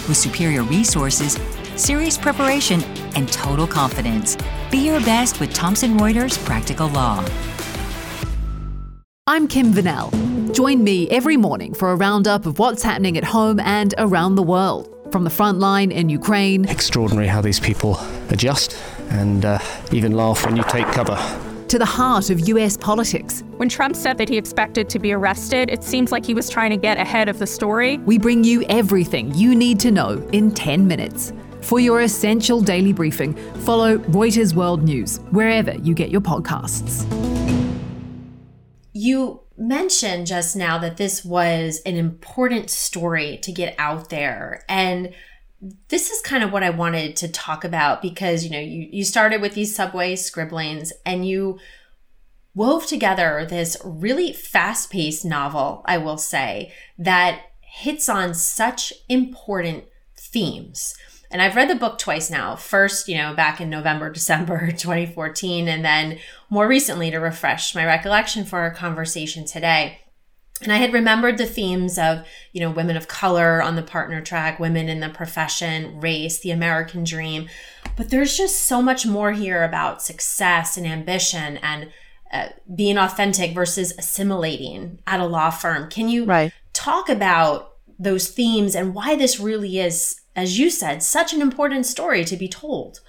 [0.08, 1.38] With superior resources,
[1.76, 2.82] serious preparation,
[3.16, 4.38] and total confidence.
[4.72, 7.28] Be your best with Thomson Reuters Practical Law.
[9.28, 10.54] I'm Kim Vanell.
[10.54, 14.44] Join me every morning for a roundup of what's happening at home and around the
[14.44, 14.90] world.
[15.12, 18.78] From the front line in Ukraine extraordinary how these people adjust
[19.10, 19.60] and uh,
[19.92, 21.18] even laugh when you take cover.
[21.70, 25.70] To the heart of US politics, When Trump said that he expected to be arrested,
[25.70, 27.98] it seems like he was trying to get ahead of the story.
[28.00, 31.34] we bring you everything you need to know in 10 minutes.
[31.62, 37.06] For your essential daily briefing, follow Reuters World News wherever you get your podcasts.
[38.94, 44.64] You mentioned just now that this was an important story to get out there.
[44.70, 45.14] And
[45.88, 49.04] this is kind of what I wanted to talk about because, you know, you, you
[49.04, 51.60] started with these subway scribblings and you
[52.54, 59.86] wove together this really fast paced novel, I will say, that hits on such important
[60.16, 60.96] themes.
[61.32, 62.56] And I've read the book twice now.
[62.56, 67.86] First, you know, back in November, December 2014, and then more recently to refresh my
[67.86, 70.00] recollection for our conversation today.
[70.62, 74.22] And I had remembered the themes of, you know, women of color on the partner
[74.22, 77.50] track, women in the profession, race, the American dream.
[77.98, 81.92] But there's just so much more here about success and ambition and
[82.32, 85.90] uh, being authentic versus assimilating at a law firm.
[85.90, 86.54] Can you Right.
[86.74, 91.86] talk about those themes and why this really is, as you said, such an important
[91.86, 93.02] story to be told?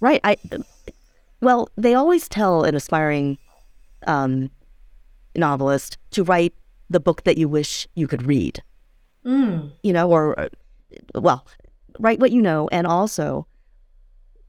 [0.00, 0.20] Right.
[0.22, 0.36] I,
[1.40, 3.38] well, they always tell an aspiring
[4.06, 4.50] um,
[5.36, 6.54] novelist to write
[6.88, 8.62] the book that you wish you could read.
[9.24, 10.48] Mm, you know, or, uh,
[11.14, 11.46] well,
[11.98, 13.46] write what you know and also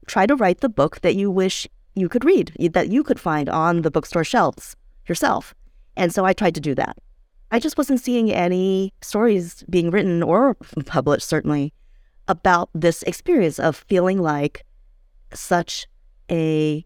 [0.06, 3.48] try to write the book that you wish you could read, that you could find
[3.48, 5.54] on the bookstore shelves yourself.
[5.96, 6.96] And so I tried to do that.
[7.50, 10.54] I just wasn't seeing any stories being written or
[10.86, 11.72] published, certainly,
[12.28, 14.64] about this experience of feeling like
[15.32, 15.86] such
[16.30, 16.84] a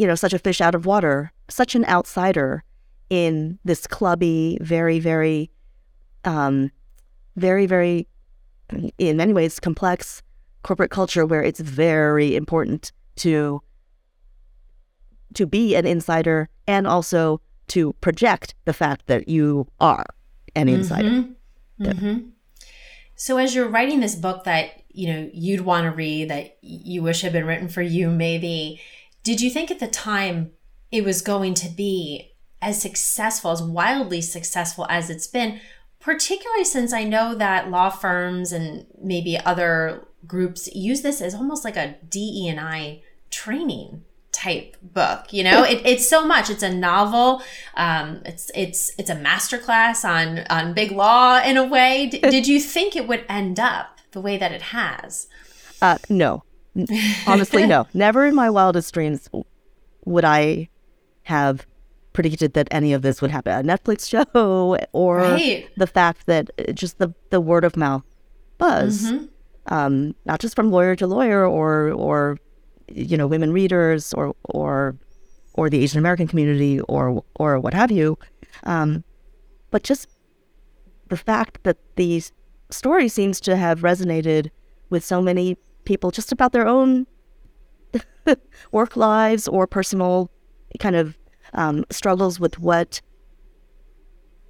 [0.00, 2.64] you know such a fish out of water such an outsider
[3.10, 5.50] in this clubby very very
[6.24, 6.70] um
[7.36, 8.08] very very
[8.96, 10.22] in many ways complex
[10.62, 13.60] corporate culture where it's very important to
[15.34, 20.04] to be an insider and also to project the fact that you are
[20.56, 21.08] an insider.
[21.08, 21.84] Mm-hmm.
[21.84, 22.18] Mm-hmm.
[23.14, 27.02] So as you're writing this book that you know you'd want to read that you
[27.02, 28.80] wish had been written for you maybe
[29.22, 30.52] did you think at the time
[30.90, 35.60] it was going to be as successful as wildly successful as it's been?
[35.98, 41.64] Particularly since I know that law firms and maybe other groups use this as almost
[41.64, 45.64] like a DE and I training type book you know?
[45.64, 46.48] It, it's so much.
[46.48, 47.42] It's a novel.
[47.74, 52.06] Um, it's it's it's a masterclass on on big law in a way.
[52.06, 55.28] D- did you think it would end up the way that it has?
[55.82, 56.42] Uh, no
[57.26, 59.28] honestly no never in my wildest dreams
[60.04, 60.68] would i
[61.22, 61.66] have
[62.12, 65.68] predicted that any of this would happen a netflix show or right.
[65.76, 68.02] the fact that uh, just the, the word of mouth
[68.58, 69.24] buzz mm-hmm.
[69.72, 72.38] um, not just from lawyer to lawyer or or
[72.92, 74.96] you know women readers or or
[75.54, 78.18] or the Asian American community or or what have you,
[78.64, 79.04] um,
[79.70, 80.08] but just
[81.08, 82.32] the fact that these
[82.70, 84.50] story seems to have resonated
[84.90, 87.06] with so many people just about their own
[88.72, 90.30] work lives or personal
[90.78, 91.18] kind of
[91.54, 93.00] um, struggles with what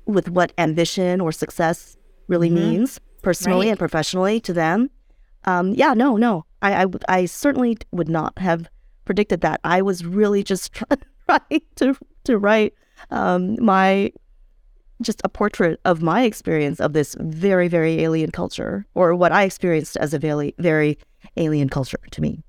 [0.06, 2.70] with what ambition or success really mm-hmm.
[2.70, 3.70] means personally right.
[3.70, 4.90] and professionally to them.
[5.44, 8.68] Um, yeah, no, no, I, I, I certainly would not have
[9.04, 9.60] predicted that.
[9.64, 10.72] I was really just
[11.26, 12.74] trying to to write
[13.10, 14.12] um, my
[15.02, 19.44] just a portrait of my experience of this very very alien culture, or what I
[19.44, 20.98] experienced as a very very
[21.36, 22.42] alien culture to me.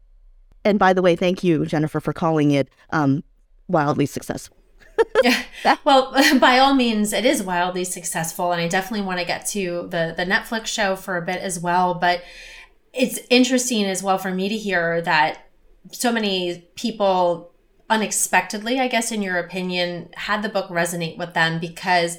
[0.64, 3.24] And by the way, thank you, Jennifer, for calling it um,
[3.68, 4.58] wildly successful.
[5.24, 5.44] yeah.
[5.84, 9.88] Well, by all means, it is wildly successful, and I definitely want to get to
[9.90, 11.94] the the Netflix show for a bit as well.
[11.94, 12.24] But
[12.94, 15.46] it's interesting as well for me to hear that
[15.92, 17.52] so many people
[17.92, 22.18] unexpectedly, I guess, in your opinion, had the book resonate with them because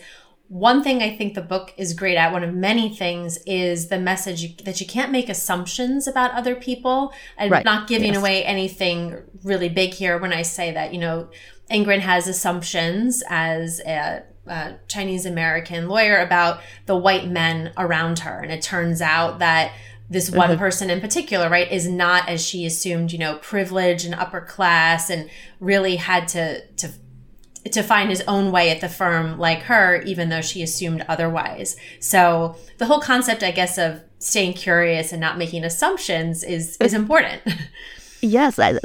[0.52, 3.98] one thing I think the book is great at, one of many things, is the
[3.98, 7.14] message that you can't make assumptions about other people.
[7.38, 7.64] I'm right.
[7.64, 8.18] not giving yes.
[8.18, 11.30] away anything really big here when I say that, you know,
[11.70, 18.38] Ingrid has assumptions as a, a Chinese American lawyer about the white men around her.
[18.38, 19.72] And it turns out that
[20.10, 20.58] this one mm-hmm.
[20.58, 25.08] person in particular, right, is not as she assumed, you know, privileged and upper class
[25.08, 26.92] and really had to to
[27.70, 31.76] to find his own way at the firm like her, even though she assumed otherwise.
[32.00, 36.94] So the whole concept, I guess, of staying curious and not making assumptions is is
[36.94, 37.42] important.
[38.20, 38.78] yes, I,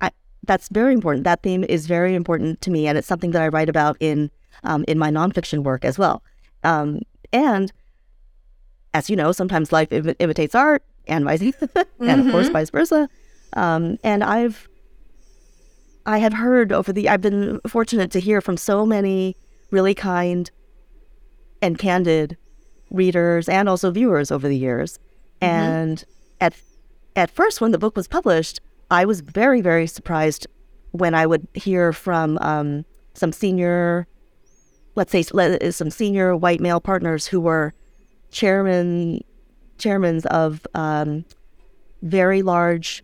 [0.00, 0.10] I,
[0.42, 1.24] that's very important.
[1.24, 4.30] That theme is very important to me, and it's something that I write about in
[4.64, 6.22] um, in my nonfiction work as well.
[6.62, 7.00] Um,
[7.32, 7.72] and
[8.92, 11.78] as you know, sometimes life Im- imitates art, and vice, mm-hmm.
[12.08, 12.52] and of course, mm-hmm.
[12.52, 13.08] vice versa.
[13.54, 14.68] Um, and I've,
[16.06, 19.36] I have heard over the, I've been fortunate to hear from so many
[19.70, 20.50] really kind
[21.62, 22.36] and candid
[22.90, 24.98] readers and also viewers over the years.
[25.40, 25.46] Mm-hmm.
[25.46, 26.04] And
[26.40, 26.54] at,
[27.16, 30.46] at first, when the book was published, I was very, very surprised
[30.90, 34.06] when I would hear from um, some senior,
[34.94, 37.72] let's say, some senior white male partners who were
[38.30, 39.22] chairman
[39.78, 41.24] chairmans of um,
[42.02, 43.02] very large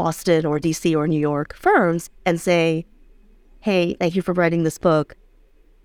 [0.00, 2.86] Boston or DC or New York firms and say,
[3.60, 5.14] "Hey, thank you for writing this book.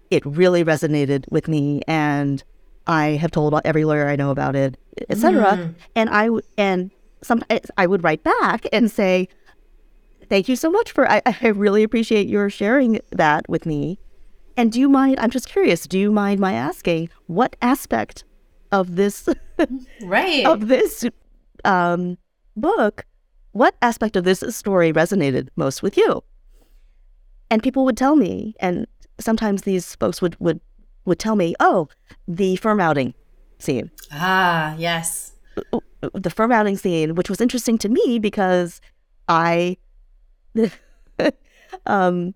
[0.10, 2.41] It really resonated with me, and
[2.88, 4.78] I have told every lawyer I know about it,
[5.10, 5.75] etc." Mm.
[5.97, 7.43] And I and some
[7.78, 9.28] I would write back and say,
[10.30, 13.99] "Thank you so much for I, I really appreciate your sharing that with me."
[14.56, 15.19] And do you mind?
[15.19, 15.88] I'm just curious.
[15.88, 18.23] Do you mind my asking what aspect
[18.71, 19.28] of this
[20.04, 21.04] right of this
[21.65, 22.17] um,
[22.56, 23.06] book
[23.56, 26.22] what aspect of this story resonated most with you
[27.50, 28.86] and people would tell me and
[29.18, 30.60] sometimes these folks would would
[31.06, 31.88] would tell me oh
[32.28, 33.14] the firm outing
[33.58, 35.32] scene ah yes
[36.14, 38.82] the firm outing scene which was interesting to me because
[39.30, 39.78] i
[41.86, 42.34] um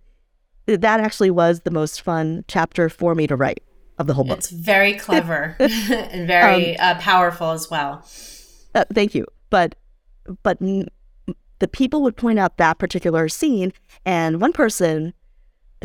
[0.67, 3.61] that actually was the most fun chapter for me to write
[3.97, 4.37] of the whole book.
[4.37, 8.05] It's very clever and very um, uh, powerful as well.
[8.73, 9.25] Uh, thank you.
[9.49, 9.75] But
[10.43, 10.61] but
[11.59, 13.73] the people would point out that particular scene,
[14.05, 15.13] and one person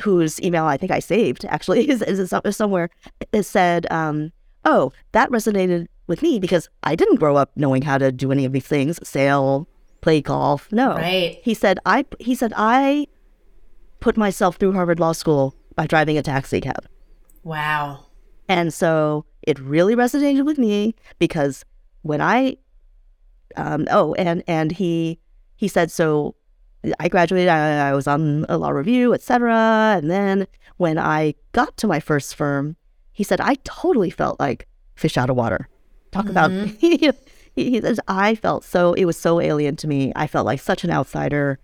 [0.02, 2.90] whose email I think I saved actually is, is somewhere
[3.32, 4.32] is said, um,
[4.64, 8.44] "Oh, that resonated with me because I didn't grow up knowing how to do any
[8.44, 9.68] of these things, sail,
[10.00, 10.70] play golf.
[10.70, 10.96] No.
[10.96, 11.40] Right.
[11.42, 13.06] He said I he said I
[14.00, 16.86] put myself through Harvard Law School by driving a taxi cab.
[17.42, 18.06] Wow.
[18.48, 21.64] And so it really resonated with me because
[22.02, 22.56] when I
[23.56, 25.18] um oh and and he
[25.64, 26.34] he said so
[27.00, 30.46] I graduated I, I was on a law review etc and then
[30.76, 32.76] when I got to my first firm
[33.12, 35.70] he said I totally felt like fish out of water.
[36.12, 37.10] Talk about he,
[37.56, 40.12] he says I felt so it was so alien to me.
[40.14, 41.58] I felt like such an outsider.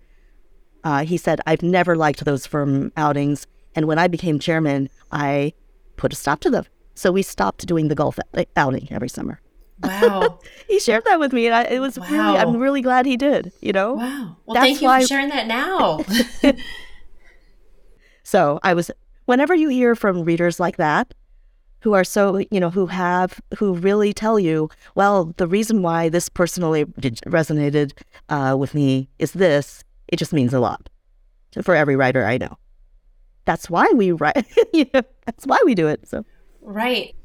[0.83, 3.45] Uh, he said I've never liked those firm outings.
[3.75, 5.53] And when I became chairman I
[5.95, 6.65] put a stop to them.
[6.95, 8.17] So we stopped doing the golf
[8.55, 9.39] outing every summer
[9.83, 10.39] Wow.
[10.67, 12.37] he shared that with me, and I, it was really, Wow.
[12.37, 13.51] I'm really glad he did.
[13.61, 14.37] You know, Wow.
[14.45, 15.99] Well, That's thank you why- for sharing that now.
[18.23, 18.91] so I was.
[19.25, 21.13] Whenever you hear from readers like that,
[21.81, 26.09] who are so, you know, who have, who really tell you, well, the reason why
[26.09, 27.93] this personally resonated
[28.29, 29.83] uh, with me is this.
[30.07, 30.89] It just means a lot
[31.63, 32.57] for every writer I know.
[33.45, 34.45] That's why we write.
[34.73, 36.07] you know, that's why we do it.
[36.07, 36.25] So
[36.61, 37.15] Right.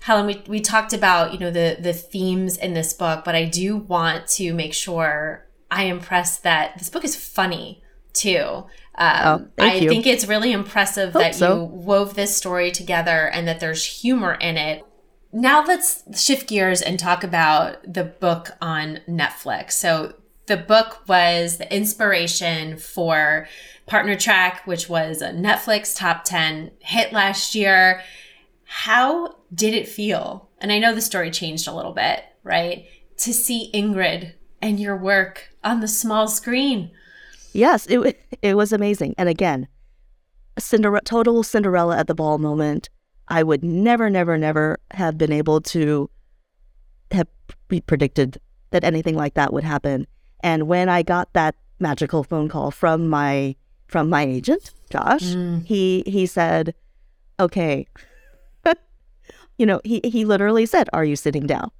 [0.00, 3.44] Helen, we, we talked about, you know, the the themes in this book, but I
[3.44, 7.82] do want to make sure I impress that this book is funny
[8.12, 8.66] too.
[8.98, 11.56] Um, Oh, thank I think it's really impressive Hope that so.
[11.56, 14.84] you wove this story together and that there's humor in it.
[15.32, 19.72] Now let's shift gears and talk about the book on Netflix.
[19.72, 20.14] So
[20.46, 23.48] the book was the inspiration for
[23.86, 28.02] Partner Track, which was a Netflix top 10 hit last year.
[28.66, 30.48] How did it feel?
[30.60, 32.86] And I know the story changed a little bit, right?
[33.18, 36.90] To see Ingrid and your work on the small screen.
[37.52, 39.14] Yes, it it was amazing.
[39.16, 39.68] And again,
[40.58, 42.90] Cinderella, total Cinderella at the ball moment.
[43.28, 46.08] I would never, never, never have been able to
[47.10, 47.26] have
[47.68, 48.38] pre- predicted
[48.70, 50.06] that anything like that would happen.
[50.40, 53.56] And when I got that magical phone call from my
[53.88, 55.64] from my agent, Josh, mm.
[55.64, 56.74] he he said,
[57.38, 57.86] "Okay."
[59.58, 61.70] You know, he he literally said, "Are you sitting down?"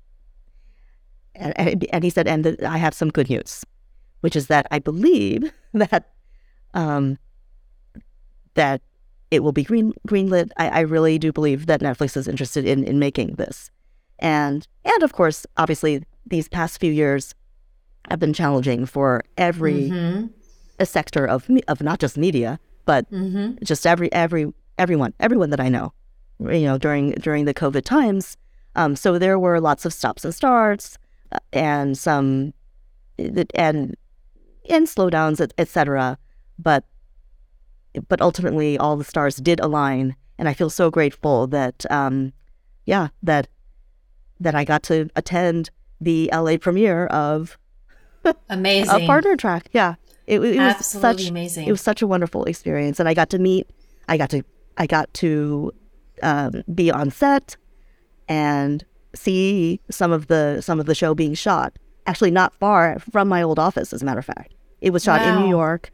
[1.35, 3.65] And, and, and he said, "And th- I have some good news."
[4.23, 6.09] which is that I believe that
[6.75, 7.19] um,
[8.55, 8.81] that
[9.31, 10.51] it will be green greenlit.
[10.57, 13.71] I, I really do believe that Netflix is interested in in making this,
[14.19, 17.35] and and of course, obviously, these past few years
[18.11, 20.27] have been challenging for every Mm-hmm.
[20.79, 23.63] a sector of of not just media, but Mm-hmm.
[23.65, 25.93] just every every everyone everyone that I know,
[26.41, 28.37] you know during during the COVID times.
[28.75, 30.99] Um, so there were lots of stops and starts,
[31.33, 32.53] uh, and some
[33.19, 33.97] and
[34.69, 36.19] and slowdowns, et, et cetera.
[36.59, 36.85] But
[38.09, 42.33] but ultimately, all the stars did align, and I feel so grateful that um,
[42.85, 43.49] yeah that
[44.41, 45.71] that I got to attend
[46.01, 47.57] the LA premiere of
[48.51, 49.05] Amazing.
[49.05, 49.69] a partner track.
[49.73, 49.95] Yeah,
[50.27, 51.69] it, it was Absolutely such amazing.
[51.69, 53.69] it was such a wonderful experience, and I got to meet.
[54.09, 54.43] I got to
[54.77, 55.73] I got to
[56.23, 57.57] um, be on set
[58.29, 61.79] and see some of the some of the show being shot.
[62.07, 64.55] Actually, not far from my old office, as a matter of fact.
[64.81, 65.91] It was shot in New York,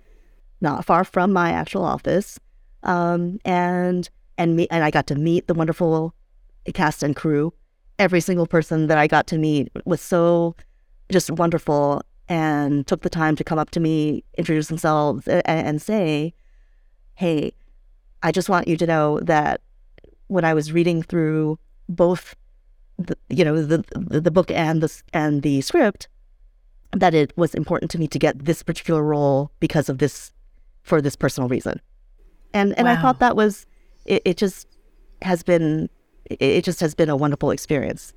[0.60, 2.38] not far from my actual office,
[2.82, 6.14] um, and and me and I got to meet the wonderful
[6.74, 7.52] cast and crew.
[7.98, 10.56] Every single person that I got to meet was so
[11.10, 15.82] just wonderful and took the time to come up to me, introduce themselves, and, and
[15.82, 16.34] say,
[17.14, 17.52] "Hey,
[18.22, 19.60] I just want you to know that
[20.28, 21.58] when I was reading through
[21.88, 22.34] both,
[22.98, 26.08] the, you know, the, the the book and the and the script,
[26.92, 30.32] that it was important to me to get this particular role because of this,
[30.82, 31.80] for this personal reason."
[32.54, 33.66] And and I thought that was,
[34.04, 34.68] it, it just
[35.22, 35.88] has been,
[36.26, 38.12] it just has been a wonderful experience.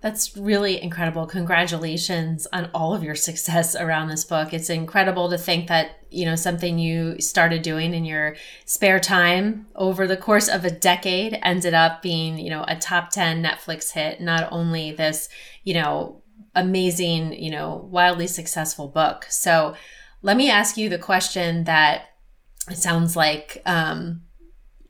[0.00, 1.26] That's really incredible.
[1.26, 4.54] Congratulations on all of your success around this book.
[4.54, 9.66] It's incredible to think that, you know, something you started doing in your spare time
[9.74, 13.90] over the course of a decade ended up being, you know, a top 10 Netflix
[13.90, 14.20] hit.
[14.20, 15.28] Not only this,
[15.64, 16.22] you know,
[16.54, 19.26] amazing, you know, wildly successful book.
[19.28, 19.74] So
[20.22, 22.10] let me ask you the question that
[22.70, 24.22] it sounds like, um,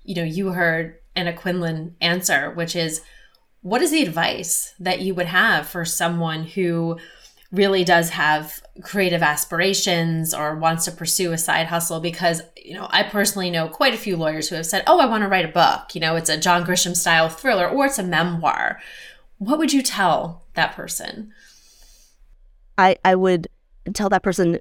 [0.03, 3.01] you know, you heard Anna Quindlen answer, which is,
[3.63, 6.99] what is the advice that you would have for someone who
[7.51, 12.01] really does have creative aspirations or wants to pursue a side hustle?
[12.01, 15.07] Because you know i personally know quite a few lawyers who have said oh i
[15.07, 15.95] want to write a book.
[15.95, 18.81] You know it's a john grisham style thriller or it's a memoir.
[19.39, 21.33] What would you tell that person?
[22.77, 23.49] I, I would
[23.93, 24.59] tell that person,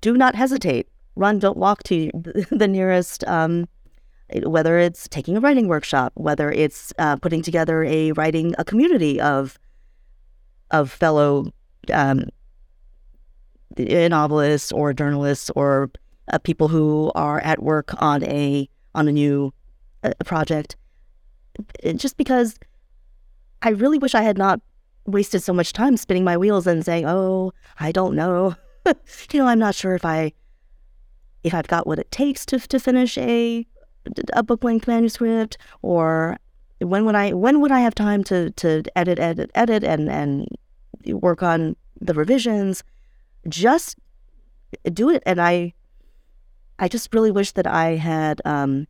[0.00, 0.88] do not hesitate.
[1.16, 2.10] Run, don't walk to
[2.50, 3.68] the, nearest um,
[4.44, 9.20] whether it's taking a writing workshop, whether it's uh, putting together a writing a community
[9.20, 9.58] of
[10.70, 11.52] of fellow
[11.92, 12.24] um,
[13.76, 15.90] novelists or journalists or
[16.32, 19.52] uh, people who are at work on a on a new
[20.02, 20.76] uh, project.
[21.96, 22.56] Just because
[23.62, 24.60] I really wish I had not
[25.06, 28.54] wasted so much time spinning my wheels and saying, "Oh, I don't know."
[28.86, 30.32] you know, I'm not sure if I
[31.42, 33.66] if I've got what it takes to to finish a
[34.32, 36.38] a book length manuscript or
[36.80, 40.48] when would I when would I have time to to edit edit edit and and
[41.06, 42.82] work on the revisions?
[43.48, 43.98] Just
[44.92, 45.22] do it.
[45.26, 45.74] And I
[46.78, 48.86] I just really wish that I had um,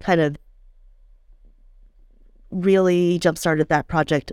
[0.00, 0.36] kind of
[2.50, 4.32] really jump started that project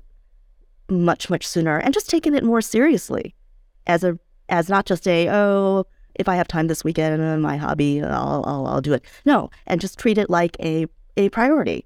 [0.90, 3.36] much much sooner and just taken it more seriously
[3.88, 4.18] as a
[4.48, 5.86] as not just a oh
[6.16, 9.04] if I have time this weekend and my hobby I'll, I'll I'll do it.
[9.26, 10.88] No and just treat it like a
[11.18, 11.86] a priority.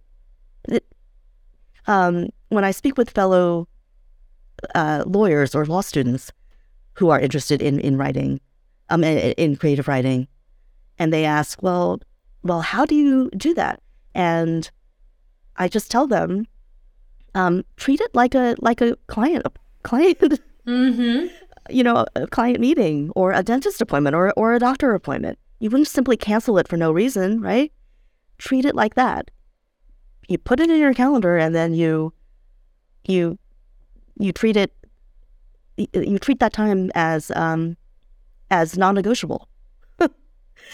[0.68, 0.86] It,
[1.88, 3.68] um, when I speak with fellow
[4.76, 6.32] uh, lawyers or law students
[6.94, 8.42] who are interested in in writing
[8.90, 10.28] um in, in creative writing
[10.98, 12.02] and they ask well
[12.44, 13.82] well how do you do that?
[14.16, 14.70] And
[15.56, 16.48] I just tell them
[17.36, 19.52] um, treat it like a like a client a
[19.84, 20.40] client.
[20.68, 21.28] Mm-hmm.
[21.70, 25.38] You know a client meeting or a dentist appointment or or a doctor appointment.
[25.60, 27.72] You wouldn't simply cancel it for no reason right?
[28.38, 29.32] Treat it like that.
[30.28, 32.14] You put it in your calendar and then you
[33.06, 33.38] you
[34.18, 34.74] you treat it
[35.94, 37.78] you, treat that time as um
[38.52, 39.48] as non-negotiable.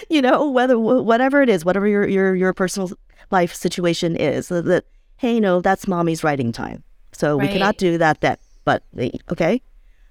[0.10, 2.92] You know whether whatever it is whatever your your your personal
[3.32, 4.84] life situation is that
[5.18, 6.84] hey no that's mommy's writing time.
[7.14, 8.84] So we cannot do that then but
[9.32, 9.62] okay?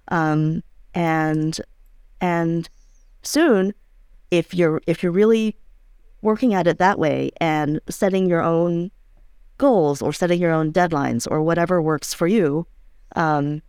[0.09, 0.63] Um
[0.95, 1.61] and
[2.21, 2.69] and
[3.23, 3.75] soon
[4.31, 5.57] if you're if you're really
[6.23, 8.91] working at it that way and setting your own
[9.59, 12.67] goals or setting your own deadlines or whatever works for you
[13.17, 13.63] um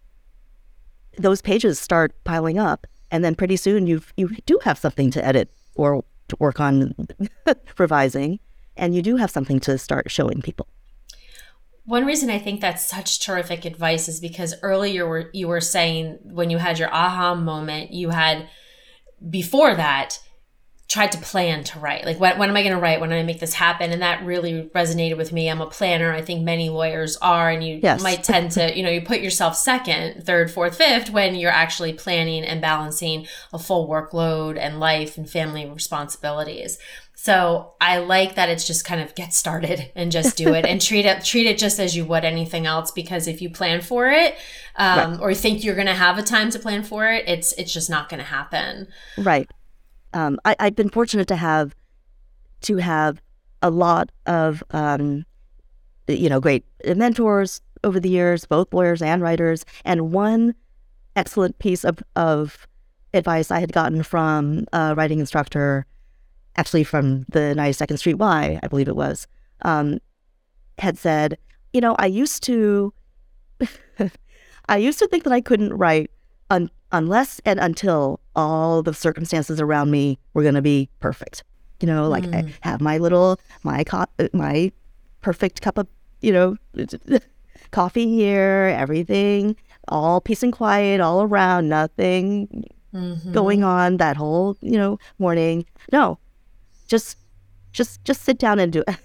[1.17, 2.87] those pages start piling up.
[3.11, 6.93] And then pretty soon you you do have something to edit or to work on
[7.77, 8.39] revising.
[8.77, 10.67] And you do have something to start showing people
[11.85, 15.61] One reason I think that's such terrific advice is because earlier you were, you were
[15.61, 18.49] saying when you had your aha moment, you had
[19.29, 20.19] before that
[20.87, 22.05] tried to plan to write.
[22.05, 23.01] Like, when, when am I going to write?
[23.01, 23.91] When am I make this happen?
[23.91, 25.49] And that really resonated with me.
[25.49, 26.13] I'm a planner.
[26.13, 28.03] I think many lawyers are, and you Yes.
[28.03, 31.93] might tend to, you know, you put yourself second, third, fourth, fifth when you're actually
[31.93, 36.77] planning and balancing a full workload and life and family responsibilities.
[37.25, 40.79] So I like that it's just kind of get started and just do it and
[40.79, 44.07] treat it treat it just as you would anything else because if you plan for
[44.07, 44.35] it
[44.75, 47.51] um, or you think you're going to have a time to plan for it, it's
[47.53, 48.87] it's just not going to happen.
[49.17, 49.49] Right.
[50.13, 51.75] Um, I, I've been fortunate to have
[52.61, 53.19] to have
[53.63, 55.25] a lot of um,
[56.07, 59.65] you know great mentors over the years, both lawyers and writers.
[59.83, 60.53] And one
[61.15, 62.67] excellent piece of, of
[63.15, 65.87] advice I had gotten from a writing instructor,
[66.57, 69.27] actually from the 92nd Street Y, I believe it was,
[69.63, 69.99] um,
[70.77, 71.37] had said,
[71.73, 72.93] you know, I used to,
[74.67, 76.11] I used to think that I couldn't write
[76.49, 81.43] un- unless and until all the circumstances around me were going to be perfect.
[81.81, 84.71] You know, like I have my little my co- my
[85.21, 85.87] perfect cup of
[86.21, 86.55] you know
[87.71, 89.55] coffee here, everything
[89.89, 92.63] all peace and quiet all around, nothing
[93.33, 95.65] going on that whole you know morning.
[95.91, 96.17] No,
[96.87, 97.17] just
[97.71, 98.97] just just sit down and do it.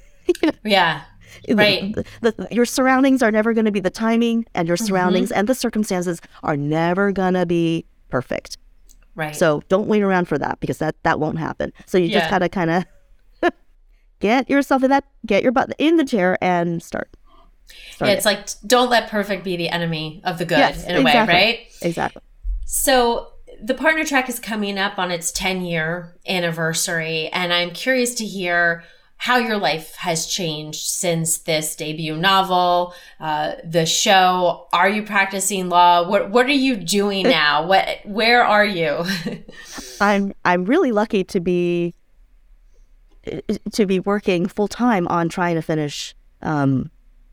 [0.64, 1.02] Yeah.
[1.48, 1.92] Right.
[1.94, 4.86] The, the- your surroundings are never going to be the timing, and your mm-hmm.
[4.86, 8.58] surroundings and the circumstances are never going to be perfect.
[9.14, 9.34] Right.
[9.34, 11.72] So don't wait around for that because that that won't happen.
[11.86, 12.84] So you just gotta kind of
[14.20, 17.10] get yourself in that, get your butt in the chair, and start.
[17.92, 18.16] start yeah, it.
[18.16, 21.34] it's like don't let perfect be the enemy of the good Yes, in a exactly.
[21.34, 21.60] way, right?
[21.82, 22.22] exactly.
[22.64, 23.32] So
[23.62, 28.24] the partner track is coming up on its 10 year anniversary, and I'm curious to
[28.24, 28.84] hear
[29.16, 34.66] how your life has changed since this debut novel, uh, the show.
[34.72, 36.08] Are you practicing law?
[36.08, 37.66] What What are you doing now?
[37.66, 39.04] what Where are you?
[40.00, 41.94] I'm I'm really lucky to be
[43.72, 46.90] to be working full time on trying to finish um,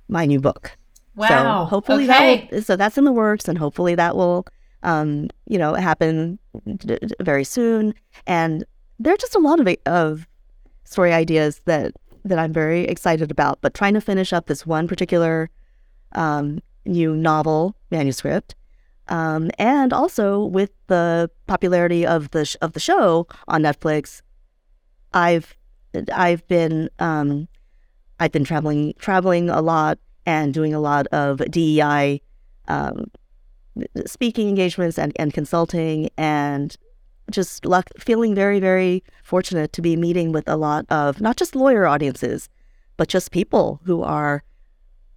[0.09, 0.77] my new book.
[1.15, 1.27] wow.
[1.27, 2.47] So hopefully okay.
[2.49, 4.45] that will, so that's in the works, and hopefully that will,
[4.83, 6.39] um, you know, happen
[7.21, 7.93] very soon.
[8.25, 8.63] And
[8.99, 10.27] there are just a lot of of
[10.83, 11.93] story ideas that
[12.25, 13.59] that I'm very excited about.
[13.61, 15.49] But trying to finish up this one particular
[16.13, 18.55] um, new novel manuscript,
[19.07, 24.21] um, and also with the popularity of the sh- of the show on Netflix,
[25.13, 25.55] I've
[26.13, 27.47] I've been um,
[28.19, 32.21] I've been traveling traveling a lot and doing a lot of DEI
[32.67, 33.05] um,
[34.05, 36.75] speaking engagements and, and consulting and
[37.31, 41.55] just luck, feeling very, very fortunate to be meeting with a lot of not just
[41.55, 42.49] lawyer audiences,
[42.95, 44.43] but just people who are,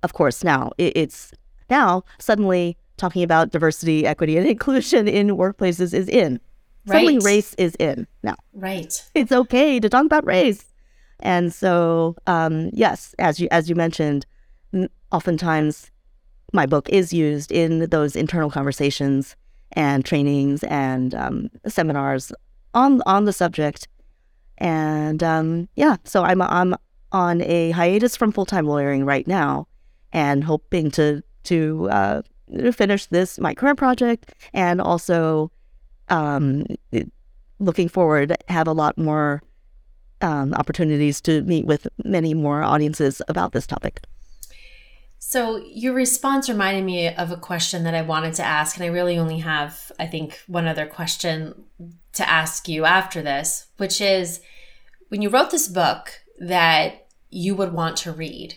[0.02, 1.32] of course, now it, it's
[1.68, 6.40] now suddenly talking about diversity, equity, and inclusion in workplaces is in.
[6.86, 8.36] Suddenly, race is in now.
[8.54, 9.04] Right.
[9.14, 10.64] It's okay to talk about race,
[11.20, 14.24] and so um, yes, as you as you mentioned,
[15.12, 15.90] oftentimes
[16.52, 19.36] my book is used in those internal conversations
[19.72, 22.32] and trainings and um, seminars
[22.74, 23.88] on on the subject.
[24.58, 26.74] And um, yeah, so I'm I'm
[27.12, 29.66] on a hiatus from full time lawyering right now,
[30.12, 32.22] and hoping to to uh,
[32.72, 35.50] finish this my current project and also
[36.08, 36.66] um,
[37.58, 39.42] looking forward have a lot more
[40.20, 44.00] um, opportunities to meet with many more audiences about this topic.
[45.30, 48.88] So your response reminded me of a question that I wanted to ask, and I
[48.88, 51.66] really only have, I think, one other question
[52.14, 54.40] to ask you after this, which is
[55.08, 58.56] when you wrote this book that you would want to read,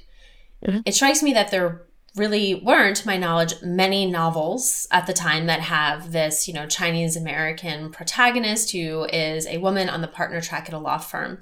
[0.66, 0.82] Mhm.
[0.84, 1.84] it strikes me that there
[2.16, 6.66] really weren't, to my knowledge, many novels at the time that have this, you know,
[6.66, 11.40] Chinese American protagonist who is a woman on the partner track at a law firm.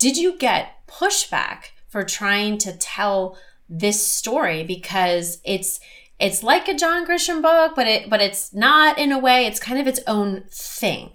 [0.00, 3.38] Did you get pushback for trying to tell
[3.72, 5.80] this story because it's
[6.20, 9.46] it's like a John Grisham book, but it but it's not in a way.
[9.46, 11.10] It's kind of its own thing.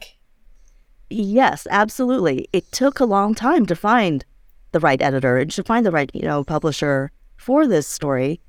[1.09, 2.49] Yes, absolutely.
[2.51, 4.25] It took a long time to find
[4.71, 8.41] the right editor and to find the right, you know, publisher for this story.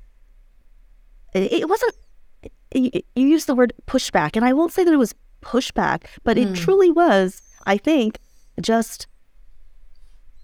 [1.33, 1.95] It, it wasn't.
[2.73, 6.37] You, you used the word pushback, and I won't say that it was pushback, but
[6.37, 6.53] it hmm.
[6.55, 7.41] truly was.
[7.65, 8.19] I think
[8.59, 9.07] just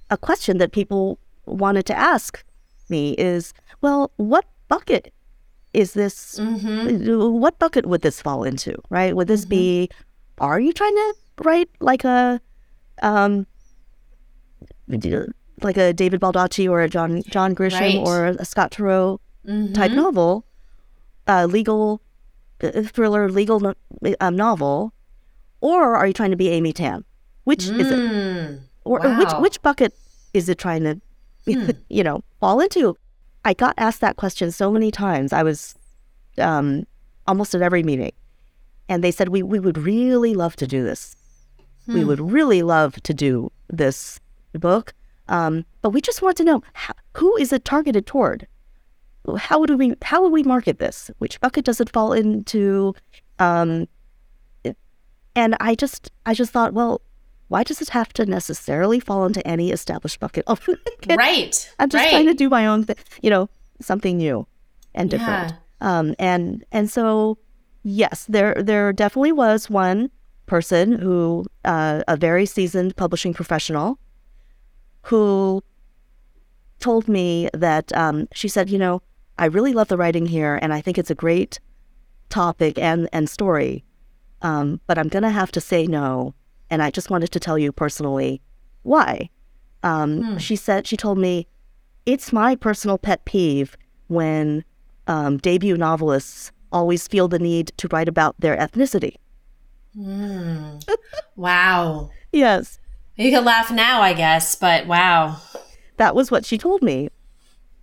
[0.09, 2.43] a question that people wanted to ask
[2.89, 5.13] me is, well, what bucket
[5.73, 6.39] is this?
[6.39, 8.75] What bucket would this fall into?
[8.89, 9.15] Right?
[9.15, 9.89] Would this be?
[10.39, 11.13] Are you trying to
[11.43, 12.39] write like a,
[13.01, 13.45] um,
[15.61, 18.07] like a David Baldacci or a John John Grisham Right.
[18.07, 19.19] or a Scott Turow
[19.73, 20.45] type novel,
[21.27, 22.01] uh, legal
[22.59, 23.73] thriller, legal no-
[24.21, 24.93] um, novel,
[25.61, 27.03] or are you trying to be Amy Tan?
[27.43, 27.99] Which is it?
[27.99, 29.93] Mm, or, or which which bucket
[30.33, 30.99] is it trying to
[31.89, 32.97] you know fall into.
[33.43, 35.31] I got asked that question so many times.
[35.31, 35.75] I was
[36.39, 36.85] um,
[37.27, 38.11] almost at every meeting.
[38.89, 41.15] And they said we, we would really love to do this.
[41.87, 44.19] We would really love to do this
[44.53, 44.93] book.
[45.27, 48.47] Um, but we just want to know how, who is it targeted toward?
[49.37, 51.11] How would we how would we market this?
[51.17, 52.95] Which bucket does it fall into?
[53.37, 53.87] Um,
[55.35, 57.01] and i just i just thought well
[57.47, 60.43] why does it have to necessarily fall into any established bucket?
[60.47, 60.57] Oh,
[61.09, 61.73] right.
[61.79, 62.09] I'm just right.
[62.09, 63.49] trying to do my own, thing, you know,
[63.81, 64.47] something new
[64.93, 65.53] and different.
[65.81, 67.37] Um, and and so
[67.83, 70.09] yes, there there definitely was one
[70.45, 73.99] person who, uh, a very seasoned publishing professional,
[75.03, 75.63] who
[76.79, 79.01] told me that um, she said, you know,
[79.37, 81.59] I really love the writing here, and I think it's a great
[82.29, 83.83] topic and and story,
[84.41, 86.33] um, but I'm gonna have to say no,
[86.69, 88.41] and I just wanted to tell you personally
[88.83, 89.29] why.
[89.83, 91.47] Um, She said she told me
[92.05, 94.63] it's my personal pet peeve when
[95.07, 99.15] um, debut novelists always feel the need to write about their ethnicity.
[101.35, 102.09] Wow.
[102.31, 102.79] Yes,
[103.15, 105.37] You can laugh now, I guess, but wow.
[105.97, 107.09] that was what she told me,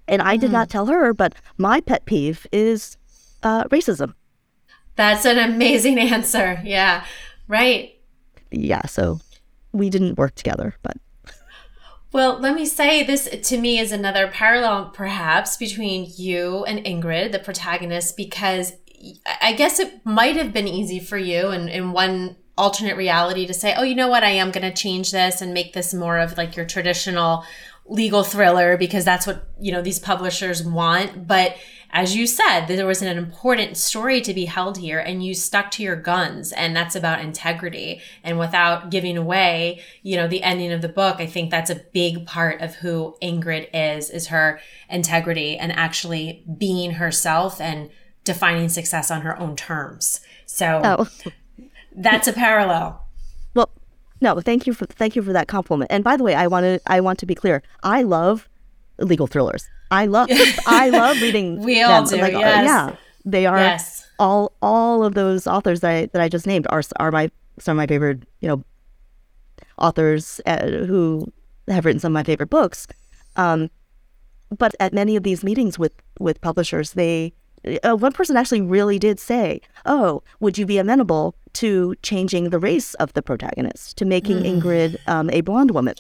[0.06, 1.14] and I did not tell her.
[1.14, 2.96] But my pet peeve is
[3.42, 4.14] uh, racism.
[4.96, 6.60] That's an amazing answer.
[6.64, 7.04] Yeah.
[7.48, 7.91] Right.
[8.52, 9.20] Yeah, so
[9.72, 10.96] we didn't work together, but
[12.12, 17.32] Well, let me say this to me is another parallel, perhaps, between you and Ingrid,
[17.32, 18.74] the protagonist, because
[19.40, 23.54] I guess it might have been easy for you in, in one alternate reality to
[23.54, 26.18] say, oh, you know what, I am going to change this and make this more
[26.18, 27.44] of like your traditional
[27.86, 31.26] legal thriller because that's what, you know, these publishers want.
[31.26, 31.56] But
[31.92, 35.70] as you said, there was an important story to be held here and you stuck
[35.72, 40.72] to your guns and that's about integrity and without giving away, you know, the ending
[40.72, 44.58] of the book, I think that's a big part of who Ingrid is, is her
[44.88, 47.90] integrity and actually being herself and
[48.24, 50.20] defining success on her own terms.
[50.46, 51.08] So oh,
[51.94, 53.06] that's a parallel.
[53.54, 53.70] well,
[54.22, 55.90] no, thank you for thank you for that compliment.
[55.92, 57.62] And by the way, I wanted I want to be clear.
[57.82, 58.48] I love
[58.98, 59.68] legal thrillers.
[59.92, 60.28] I love
[60.66, 61.62] I love reading.
[61.62, 62.64] We all do, uh, yes.
[62.64, 63.58] Yeah, they are.
[63.58, 64.08] Yes.
[64.18, 67.72] All all of those authors that I, that I just named are are my some
[67.72, 68.64] of my favorite you know
[69.78, 71.30] authors uh, who
[71.68, 72.86] have written some of my favorite books.
[73.36, 73.70] Um,
[74.56, 77.34] but at many of these meetings with with publishers, they
[77.84, 82.58] uh, one person actually really did say, "Oh, would you be amenable to changing the
[82.58, 84.60] race of the protagonist to making mm.
[84.60, 85.94] Ingrid um, a blonde woman?"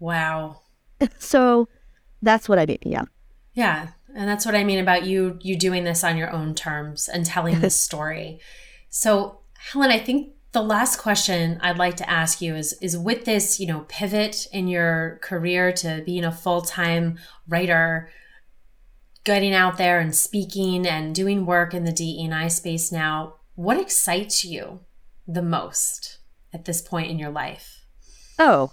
[0.00, 0.60] Wow.
[1.18, 1.68] So
[2.22, 2.78] that's what I mean.
[2.82, 3.04] Yeah.
[3.54, 7.08] Yeah, and that's what I mean about you you doing this on your own terms
[7.08, 8.40] and telling this story.
[8.90, 9.40] So,
[9.72, 13.58] Helen, I think the last question I'd like to ask you is is with this,
[13.58, 18.10] you know, pivot in your career to being a full-time writer,
[19.24, 24.44] getting out there and speaking and doing work in the DE&I space now, what excites
[24.44, 24.80] you
[25.26, 26.18] the most
[26.52, 27.84] at this point in your life?
[28.38, 28.72] Oh,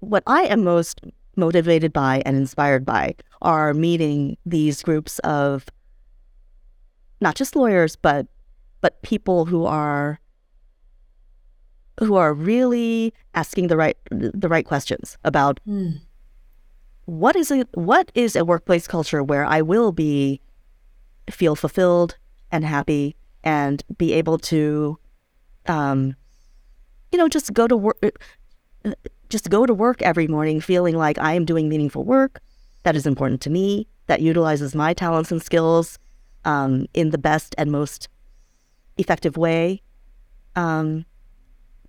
[0.00, 1.00] what I am most
[1.36, 5.66] motivated by and inspired by are meeting these groups of
[7.20, 8.26] not just lawyers, but
[8.80, 10.20] but people who are
[12.00, 16.00] who are really asking the right the right questions about mm.
[17.04, 20.40] what is it what is a workplace culture where I will be
[21.30, 22.16] feel fulfilled
[22.50, 23.14] and happy
[23.44, 24.98] and be able to
[25.66, 26.16] um
[27.12, 27.98] you know just go to work
[29.28, 32.40] just go to work every morning feeling like I am doing meaningful work
[32.82, 35.98] that is important to me that utilizes my talents and skills
[36.44, 38.08] um, in the best and most
[38.98, 39.80] effective way
[40.56, 41.04] um,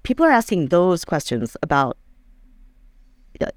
[0.04, 1.98] people are asking those questions about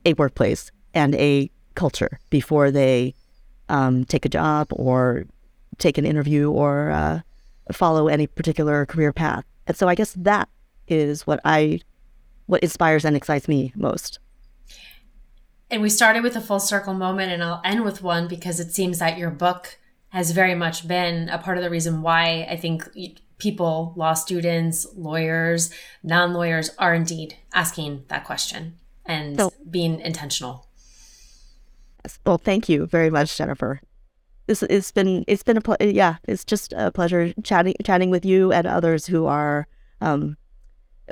[0.04, 3.14] a workplace and a culture before they
[3.68, 5.24] um, take a job or
[5.78, 7.20] take an interview or uh,
[7.72, 9.44] follow any particular career path.
[9.66, 10.48] And so I guess that
[10.88, 11.80] is what I
[12.46, 14.20] what inspires and excites me most.
[15.70, 18.72] And we started with a full circle moment and I'll end with one because it
[18.72, 19.78] seems that your book
[20.10, 22.88] has very much been a part of the reason why I think
[23.38, 25.70] people, law students, lawyers,
[26.02, 30.66] non lawyers are indeed asking that question and so, being intentional.
[32.24, 33.80] Well, thank you very much, Jennifer.
[34.46, 38.24] This it's been it's been a ple- yeah it's just a pleasure chatting chatting with
[38.24, 39.66] you and others who are
[40.00, 40.36] um,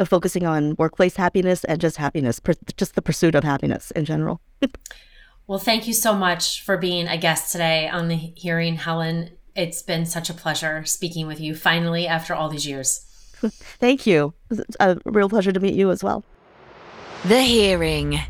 [0.05, 4.40] focusing on workplace happiness and just happiness, per- just the pursuit of happiness in general.
[5.47, 9.30] well, thank you so much for being a guest today on the hearing, Helen.
[9.55, 13.07] It's been such a pleasure speaking with you finally after all these years.
[13.78, 14.34] Thank you.
[14.51, 16.24] It's a real pleasure to meet you as well.
[17.24, 18.20] The Hearing.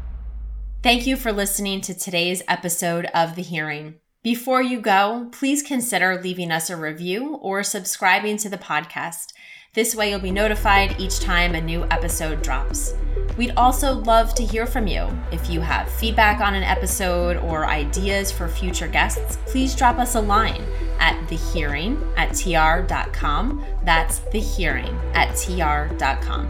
[0.83, 3.97] Thank you for listening to today's episode of The Hearing.
[4.23, 9.34] Before you go, please consider leaving us a review or subscribing to the podcast.
[9.75, 12.95] This way, you'll be notified each time a new episode drops.
[13.37, 15.09] We'd also love to hear from you.
[15.33, 20.15] If you have feedback on an episode or ideas for future guests, please drop us
[20.15, 20.63] a line
[21.01, 23.65] at thehearing at tr.com.
[23.83, 26.49] That's thehearing at tr.com.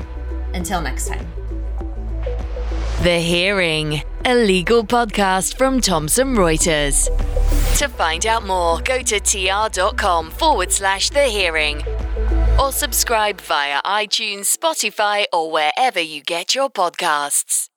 [0.52, 1.26] Until next time.
[3.02, 7.08] The Hearing, a legal podcast from Thomson Reuters.
[7.78, 11.82] To find out more, go to tr.com forward slash the hearing
[12.58, 17.68] or subscribe via iTunes, Spotify, or wherever you get your podcasts.